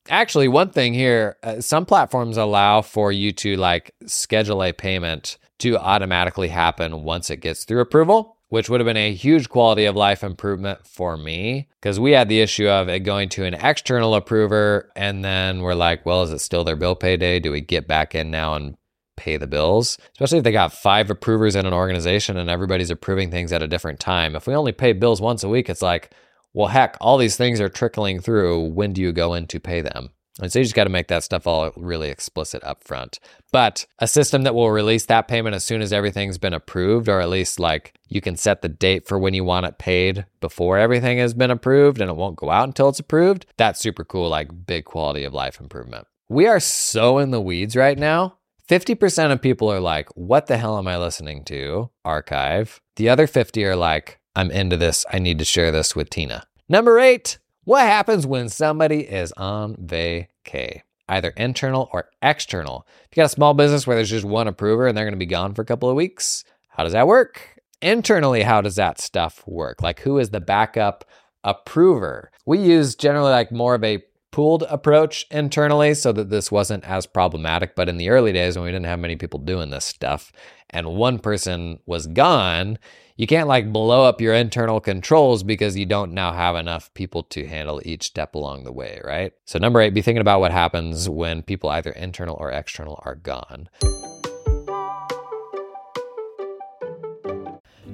Actually, 0.09 0.47
one 0.47 0.69
thing 0.69 0.93
here, 0.93 1.37
uh, 1.43 1.61
some 1.61 1.85
platforms 1.85 2.35
allow 2.35 2.81
for 2.81 3.11
you 3.11 3.31
to 3.31 3.55
like 3.55 3.93
schedule 4.05 4.63
a 4.63 4.73
payment 4.73 5.37
to 5.59 5.77
automatically 5.77 6.49
happen 6.49 7.03
once 7.03 7.29
it 7.29 7.37
gets 7.37 7.63
through 7.63 7.79
approval 7.79 8.32
which 8.53 8.69
would 8.69 8.79
have 8.79 8.85
been 8.85 8.95
a 8.95 9.15
huge 9.15 9.49
quality 9.49 9.85
of 9.85 9.95
life 9.95 10.23
improvement 10.23 10.85
for 10.85 11.17
me 11.17 11.67
because 11.81 11.99
we 11.99 12.11
had 12.11 12.29
the 12.29 12.39
issue 12.39 12.67
of 12.67 12.87
it 12.87 12.99
going 12.99 13.27
to 13.27 13.43
an 13.43 13.55
external 13.55 14.13
approver 14.13 14.91
and 14.95 15.25
then 15.25 15.61
we're 15.61 15.73
like, 15.73 16.05
well, 16.05 16.21
is 16.21 16.29
it 16.29 16.37
still 16.37 16.63
their 16.63 16.75
bill 16.75 16.93
pay 16.93 17.17
day? 17.17 17.39
Do 17.39 17.51
we 17.51 17.61
get 17.61 17.87
back 17.87 18.13
in 18.13 18.29
now 18.29 18.53
and 18.53 18.77
pay 19.17 19.37
the 19.37 19.47
bills? 19.47 19.97
Especially 20.11 20.37
if 20.37 20.43
they 20.43 20.51
got 20.51 20.71
five 20.71 21.09
approvers 21.09 21.55
in 21.55 21.65
an 21.65 21.73
organization 21.73 22.37
and 22.37 22.47
everybody's 22.47 22.91
approving 22.91 23.31
things 23.31 23.51
at 23.51 23.63
a 23.63 23.67
different 23.67 23.99
time. 23.99 24.35
If 24.35 24.45
we 24.45 24.53
only 24.53 24.71
pay 24.71 24.93
bills 24.93 25.19
once 25.19 25.43
a 25.43 25.49
week, 25.49 25.67
it's 25.67 25.81
like, 25.81 26.11
well, 26.53 26.67
heck, 26.67 26.95
all 27.01 27.17
these 27.17 27.35
things 27.35 27.59
are 27.59 27.69
trickling 27.69 28.19
through. 28.19 28.69
When 28.69 28.93
do 28.93 29.01
you 29.01 29.11
go 29.13 29.33
in 29.33 29.47
to 29.47 29.59
pay 29.59 29.81
them? 29.81 30.11
And 30.41 30.51
so 30.51 30.59
you 30.59 30.65
just 30.65 30.75
got 30.75 30.85
to 30.85 30.89
make 30.89 31.07
that 31.09 31.23
stuff 31.23 31.45
all 31.45 31.71
really 31.75 32.09
explicit 32.09 32.63
up 32.63 32.83
front. 32.83 33.19
But 33.51 33.85
a 33.99 34.07
system 34.07 34.43
that 34.43 34.55
will 34.55 34.71
release 34.71 35.05
that 35.05 35.27
payment 35.27 35.55
as 35.55 35.63
soon 35.63 35.81
as 35.81 35.93
everything's 35.93 36.39
been 36.39 36.53
approved, 36.53 37.07
or 37.07 37.21
at 37.21 37.29
least 37.29 37.59
like 37.59 37.93
you 38.07 38.19
can 38.19 38.35
set 38.35 38.61
the 38.61 38.69
date 38.69 39.07
for 39.07 39.19
when 39.19 39.33
you 39.33 39.43
want 39.43 39.67
it 39.67 39.77
paid 39.77 40.25
before 40.41 40.77
everything 40.77 41.19
has 41.19 41.33
been 41.33 41.51
approved 41.51 42.01
and 42.01 42.09
it 42.09 42.15
won't 42.15 42.37
go 42.37 42.49
out 42.49 42.67
until 42.67 42.89
it's 42.89 42.99
approved. 42.99 43.45
That's 43.57 43.79
super 43.79 44.03
cool, 44.03 44.29
like 44.29 44.65
big 44.65 44.85
quality 44.85 45.23
of 45.23 45.33
life 45.33 45.59
improvement. 45.59 46.07
We 46.29 46.47
are 46.47 46.59
so 46.59 47.19
in 47.19 47.31
the 47.31 47.41
weeds 47.41 47.75
right 47.75 47.97
now. 47.97 48.37
50% 48.67 49.31
of 49.31 49.41
people 49.41 49.71
are 49.71 49.81
like, 49.81 50.09
what 50.15 50.47
the 50.47 50.57
hell 50.57 50.77
am 50.77 50.87
I 50.87 50.97
listening 50.97 51.43
to? 51.45 51.91
Archive. 52.05 52.81
The 52.95 53.09
other 53.09 53.27
50 53.27 53.63
are 53.65 53.75
like, 53.75 54.19
I'm 54.35 54.49
into 54.49 54.77
this. 54.77 55.05
I 55.11 55.19
need 55.19 55.37
to 55.39 55.45
share 55.45 55.71
this 55.71 55.95
with 55.95 56.09
Tina. 56.09 56.47
Number 56.69 56.97
eight, 56.97 57.37
what 57.63 57.81
happens 57.81 58.27
when 58.27 58.49
somebody 58.49 59.01
is 59.01 59.31
on 59.33 59.75
vacay? 59.75 60.81
Either 61.09 61.29
internal 61.29 61.89
or 61.91 62.09
external. 62.21 62.87
If 63.03 63.17
you 63.17 63.21
got 63.21 63.25
a 63.25 63.29
small 63.29 63.53
business 63.53 63.85
where 63.85 63.95
there's 63.95 64.09
just 64.09 64.25
one 64.25 64.47
approver 64.47 64.87
and 64.87 64.97
they're 64.97 65.05
going 65.05 65.13
to 65.13 65.17
be 65.17 65.25
gone 65.25 65.53
for 65.53 65.61
a 65.61 65.65
couple 65.65 65.89
of 65.89 65.95
weeks, 65.95 66.43
how 66.69 66.83
does 66.83 66.93
that 66.93 67.07
work? 67.07 67.59
Internally, 67.81 68.43
how 68.43 68.61
does 68.61 68.75
that 68.77 68.99
stuff 68.99 69.43
work? 69.45 69.81
Like, 69.81 69.99
who 69.99 70.17
is 70.17 70.29
the 70.29 70.39
backup 70.39 71.05
approver? 71.43 72.31
We 72.45 72.59
use 72.59 72.95
generally 72.95 73.31
like 73.31 73.51
more 73.51 73.75
of 73.75 73.83
a 73.83 74.03
pooled 74.33 74.63
approach 74.63 75.25
internally 75.31 75.93
so 75.93 76.11
that 76.11 76.29
this 76.29 76.51
wasn't 76.51 76.83
as 76.83 77.05
problematic. 77.05 77.75
But 77.75 77.87
in 77.87 77.97
the 77.97 78.09
early 78.09 78.33
days 78.33 78.57
when 78.57 78.65
we 78.65 78.71
didn't 78.71 78.87
have 78.87 78.99
many 78.99 79.15
people 79.15 79.39
doing 79.39 79.69
this 79.69 79.85
stuff 79.85 80.33
and 80.71 80.95
one 80.95 81.19
person 81.19 81.79
was 81.85 82.07
gone, 82.07 82.79
you 83.15 83.27
can't 83.27 83.47
like 83.47 83.71
blow 83.71 84.03
up 84.03 84.19
your 84.19 84.33
internal 84.33 84.81
controls 84.81 85.43
because 85.43 85.77
you 85.77 85.85
don't 85.85 86.13
now 86.13 86.33
have 86.33 86.55
enough 86.55 86.91
people 86.95 87.21
to 87.23 87.45
handle 87.45 87.79
each 87.85 88.03
step 88.03 88.33
along 88.33 88.63
the 88.63 88.73
way, 88.73 88.99
right? 89.03 89.33
So, 89.45 89.59
number 89.59 89.79
eight, 89.79 89.93
be 89.93 90.01
thinking 90.01 90.21
about 90.21 90.39
what 90.39 90.51
happens 90.51 91.07
when 91.07 91.43
people, 91.43 91.69
either 91.69 91.91
internal 91.91 92.35
or 92.39 92.51
external, 92.51 92.99
are 93.05 93.15
gone. 93.15 93.69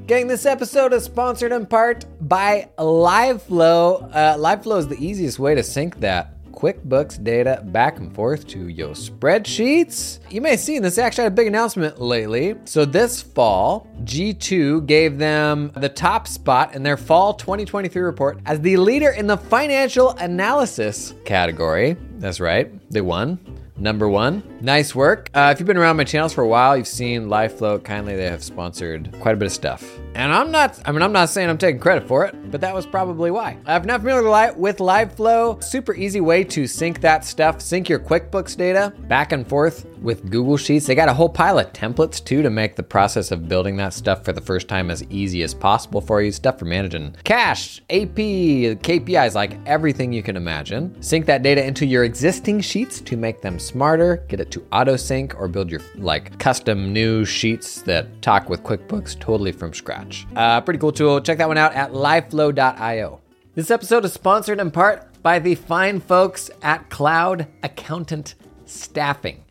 Gang, 0.10 0.26
this 0.26 0.48
episode 0.48 0.91
is 0.91 1.04
sponsored 1.04 1.52
in 1.52 1.67
part 1.67 2.04
by 2.28 2.67
LiveFlow. 2.80 4.10
Uh, 4.12 4.38
LiveFlow 4.38 4.80
is 4.80 4.88
the 4.88 4.98
easiest 4.98 5.38
way 5.38 5.54
to 5.54 5.62
sync 5.62 6.00
that 6.00 6.34
QuickBooks 6.52 7.24
data 7.24 7.62
back 7.65 8.00
and 8.00 8.15
forth 8.15 8.48
to 8.48 8.69
your 8.69 8.95
spreadsheets. 8.95 10.17
You 10.32 10.41
may 10.41 10.50
have 10.50 10.60
seen 10.62 10.82
this 10.82 10.98
actually 10.98 11.26
had 11.26 11.34
a 11.34 11.36
big 11.36 11.45
announcement 11.45 12.02
lately. 12.02 12.56
So 12.65 12.86
this 12.86 13.22
fall, 13.22 13.88
G2 14.02 14.88
gave 14.88 15.19
them 15.19 15.72
the 15.76 15.89
top 15.89 16.28
spot 16.28 16.74
in 16.74 16.82
their 16.82 16.98
fall 16.98 17.36
2023 17.36 18.02
report 18.02 18.39
as 18.48 18.60
the 18.62 18.78
leader 18.78 19.12
in 19.12 19.28
the 19.28 19.38
financial 19.38 20.10
analysis 20.17 21.13
category. 21.24 21.95
That's 22.17 22.39
right, 22.39 22.72
they 22.89 23.02
won. 23.02 23.38
Number 23.78 24.10
one, 24.10 24.43
Nice 24.62 24.93
work. 24.93 25.30
Uh, 25.34 25.52
if 25.54 25.60
you've 25.60 25.67
been 25.67 25.78
around 25.78 25.95
my 25.95 26.04
channels 26.04 26.34
for 26.34 26.43
a 26.43 26.48
while, 26.48 26.76
you've 26.76 26.88
seen 26.88 27.28
LiveFlow. 27.28 27.82
Kindly, 27.82 28.17
they 28.17 28.26
have 28.26 28.43
sponsored 28.43 29.10
quite 29.22 29.34
a 29.34 29.38
bit 29.38 29.45
of 29.45 29.54
stuff. 29.54 30.00
And 30.15 30.34
I'm 30.34 30.52
not, 30.52 30.78
I 30.86 30.91
mean, 30.91 31.02
I'm 31.02 31.13
not 31.13 31.30
saying 31.30 31.50
I'm 31.50 31.58
taking 31.58 31.80
credit 31.80 32.06
for 32.06 32.26
it, 32.26 32.52
but 32.52 32.60
that 32.60 32.76
was 32.76 32.86
probably 32.86 33.32
why. 33.32 33.58
If 33.67 33.86
not 33.86 34.02
familiar 34.02 34.54
with 34.58 34.80
LiveFlow, 34.80 35.63
super 35.63 35.93
easy 35.93 36.19
way 36.19 36.43
to 36.43 36.67
sync 36.67 37.00
that 37.02 37.24
stuff, 37.24 37.62
sync 37.62 37.88
your 37.88 38.00
QuickBooks 38.00 38.58
data 38.58 38.93
back 39.08 39.32
and 39.32 39.48
forth 39.48 39.86
with 40.02 40.30
Google 40.30 40.58
Sheets. 40.58 40.88
They 40.88 40.95
got 40.95 41.10
a 41.10 41.13
whole 41.13 41.30
pile 41.30 41.60
of 41.60 41.72
templates 41.72 42.24
too 42.24 42.41
to 42.41 42.50
make 42.50 42.76
the 42.76 42.84
process 42.84 43.32
of 43.32 43.48
building 43.48 43.78
that 43.78 43.93
stuff 43.93 44.26
for 44.26 44.34
the 44.34 44.41
first 44.41 44.67
time 44.67 44.91
as 44.91 45.04
easy 45.06 45.43
as 45.43 45.54
possible 45.54 46.02
for 46.02 46.22
you. 46.22 46.32
Stuff 46.32 46.60
for 46.60 46.65
managing 46.65 47.15
cash, 47.24 47.80
AP, 47.89 48.15
KPIs, 48.15 49.36
like 49.36 49.58
everything 49.65 50.12
you 50.12 50.24
can 50.24 50.36
imagine. 50.36 51.02
Sync 51.02 51.26
that 51.28 51.43
data 51.43 51.65
into 51.65 51.86
your 51.86 52.04
existing 52.04 52.60
sheets 52.62 53.00
to 53.02 53.15
make 53.15 53.41
them 53.41 53.60
smarter. 53.60 54.17
Get 54.28 54.39
it 54.39 54.49
to 54.52 54.66
auto 54.72 54.96
sync 54.96 55.40
or 55.40 55.48
build 55.48 55.70
your 55.70 55.82
like 55.96 56.38
custom 56.40 56.92
new 56.94 57.26
sheets 57.26 57.82
that 57.84 58.22
talk 58.22 58.50
with 58.50 58.64
QuickBooks 58.64 59.20
totally 59.20 59.52
from 59.52 59.74
scratch. 59.74 60.28
Uh, 60.36 60.62
pretty 60.62 60.80
cool 60.80 60.92
tool. 60.92 61.22
Check 61.22 61.38
that 61.40 61.48
one 61.48 61.58
out 61.58 61.74
at 61.74 61.92
liveflow.io. 61.92 63.22
This 63.56 63.72
episode 63.72 64.06
is 64.06 64.14
sponsored 64.14 64.60
in 64.60 64.72
part 64.72 65.22
by 65.22 65.40
the 65.40 65.56
fine 65.56 66.00
folks 66.00 66.50
at 66.62 66.90
Cloud 66.90 67.48
Accountant 67.64 68.36
Staffing. 68.66 69.44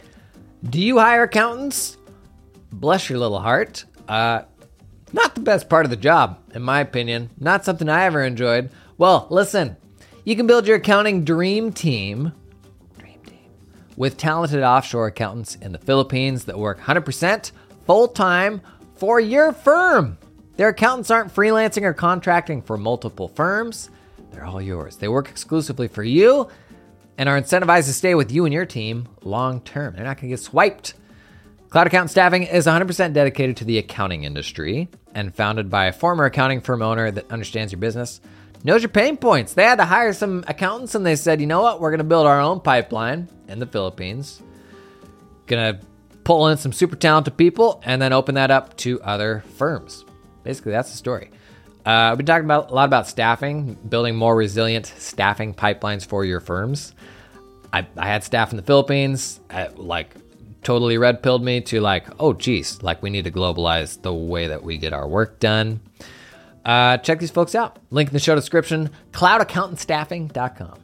Do 0.68 0.80
you 0.80 0.98
hire 0.98 1.24
accountants? 1.24 1.96
Bless 2.72 3.08
your 3.08 3.18
little 3.18 3.40
heart. 3.40 3.84
Uh, 4.08 4.42
not 5.12 5.34
the 5.34 5.40
best 5.40 5.68
part 5.68 5.86
of 5.86 5.90
the 5.90 5.96
job, 5.96 6.38
in 6.54 6.62
my 6.62 6.80
opinion. 6.80 7.30
Not 7.38 7.64
something 7.64 7.88
I 7.88 8.04
ever 8.04 8.24
enjoyed. 8.24 8.70
Well, 8.98 9.26
listen, 9.30 9.76
you 10.24 10.36
can 10.36 10.46
build 10.46 10.66
your 10.66 10.76
accounting 10.76 11.24
dream 11.24 11.72
team 11.72 12.32
with 13.98 14.16
talented 14.16 14.62
offshore 14.62 15.08
accountants 15.08 15.56
in 15.56 15.72
the 15.72 15.78
Philippines 15.78 16.44
that 16.44 16.56
work 16.56 16.78
100% 16.78 17.50
full 17.84 18.06
time 18.06 18.60
for 18.94 19.18
your 19.18 19.52
firm. 19.52 20.16
Their 20.56 20.68
accountants 20.68 21.10
aren't 21.10 21.34
freelancing 21.34 21.82
or 21.82 21.92
contracting 21.92 22.62
for 22.62 22.76
multiple 22.76 23.26
firms. 23.26 23.90
They're 24.30 24.44
all 24.44 24.62
yours. 24.62 24.96
They 24.96 25.08
work 25.08 25.28
exclusively 25.28 25.88
for 25.88 26.04
you 26.04 26.48
and 27.18 27.28
are 27.28 27.40
incentivized 27.40 27.86
to 27.86 27.92
stay 27.92 28.14
with 28.14 28.30
you 28.30 28.44
and 28.44 28.54
your 28.54 28.66
team 28.66 29.08
long 29.24 29.60
term. 29.62 29.94
They're 29.94 30.04
not 30.04 30.16
going 30.16 30.30
to 30.30 30.36
get 30.36 30.40
swiped. 30.40 30.94
Cloud 31.68 31.88
Accountant 31.88 32.12
Staffing 32.12 32.44
is 32.44 32.66
100% 32.66 33.12
dedicated 33.12 33.56
to 33.58 33.64
the 33.64 33.78
accounting 33.78 34.22
industry 34.22 34.88
and 35.12 35.34
founded 35.34 35.70
by 35.70 35.86
a 35.86 35.92
former 35.92 36.24
accounting 36.24 36.60
firm 36.60 36.82
owner 36.82 37.10
that 37.10 37.32
understands 37.32 37.72
your 37.72 37.80
business, 37.80 38.20
knows 38.62 38.80
your 38.80 38.90
pain 38.90 39.16
points. 39.16 39.54
They 39.54 39.64
had 39.64 39.78
to 39.78 39.84
hire 39.84 40.12
some 40.12 40.44
accountants 40.46 40.94
and 40.94 41.04
they 41.04 41.16
said, 41.16 41.40
you 41.40 41.48
know 41.48 41.62
what, 41.62 41.80
we're 41.80 41.90
going 41.90 41.98
to 41.98 42.04
build 42.04 42.26
our 42.28 42.40
own 42.40 42.60
pipeline 42.60 43.28
in 43.48 43.58
the 43.58 43.66
Philippines. 43.66 44.42
To 45.48 45.78
pull 46.24 46.48
in 46.48 46.58
some 46.58 46.72
super 46.72 46.94
talented 46.94 47.36
people 47.36 47.80
and 47.84 48.02
then 48.02 48.12
open 48.12 48.34
that 48.34 48.50
up 48.50 48.76
to 48.76 49.00
other 49.02 49.42
firms. 49.56 50.04
Basically, 50.44 50.72
that's 50.72 50.90
the 50.90 50.96
story. 50.96 51.30
Uh, 51.86 52.10
I've 52.12 52.18
been 52.18 52.26
talking 52.26 52.44
about 52.44 52.70
a 52.70 52.74
lot 52.74 52.84
about 52.84 53.08
staffing, 53.08 53.74
building 53.88 54.14
more 54.14 54.36
resilient 54.36 54.84
staffing 54.84 55.54
pipelines 55.54 56.04
for 56.04 56.24
your 56.26 56.40
firms. 56.40 56.94
I, 57.72 57.86
I 57.96 58.08
had 58.08 58.24
staff 58.24 58.50
in 58.50 58.56
the 58.56 58.62
Philippines, 58.62 59.40
I, 59.48 59.68
like 59.68 60.14
totally 60.62 60.98
red 60.98 61.22
pilled 61.22 61.42
me 61.42 61.62
to 61.62 61.80
like, 61.80 62.06
oh 62.18 62.34
geez, 62.34 62.82
like 62.82 63.02
we 63.02 63.08
need 63.08 63.24
to 63.24 63.30
globalize 63.30 64.02
the 64.02 64.12
way 64.12 64.48
that 64.48 64.62
we 64.62 64.76
get 64.76 64.92
our 64.92 65.08
work 65.08 65.40
done. 65.40 65.80
Uh, 66.62 66.98
check 66.98 67.20
these 67.20 67.30
folks 67.30 67.54
out. 67.54 67.78
Link 67.90 68.10
in 68.10 68.12
the 68.12 68.18
show 68.18 68.34
description, 68.34 68.90
cloudaccountantstaffing.com. 69.12 70.80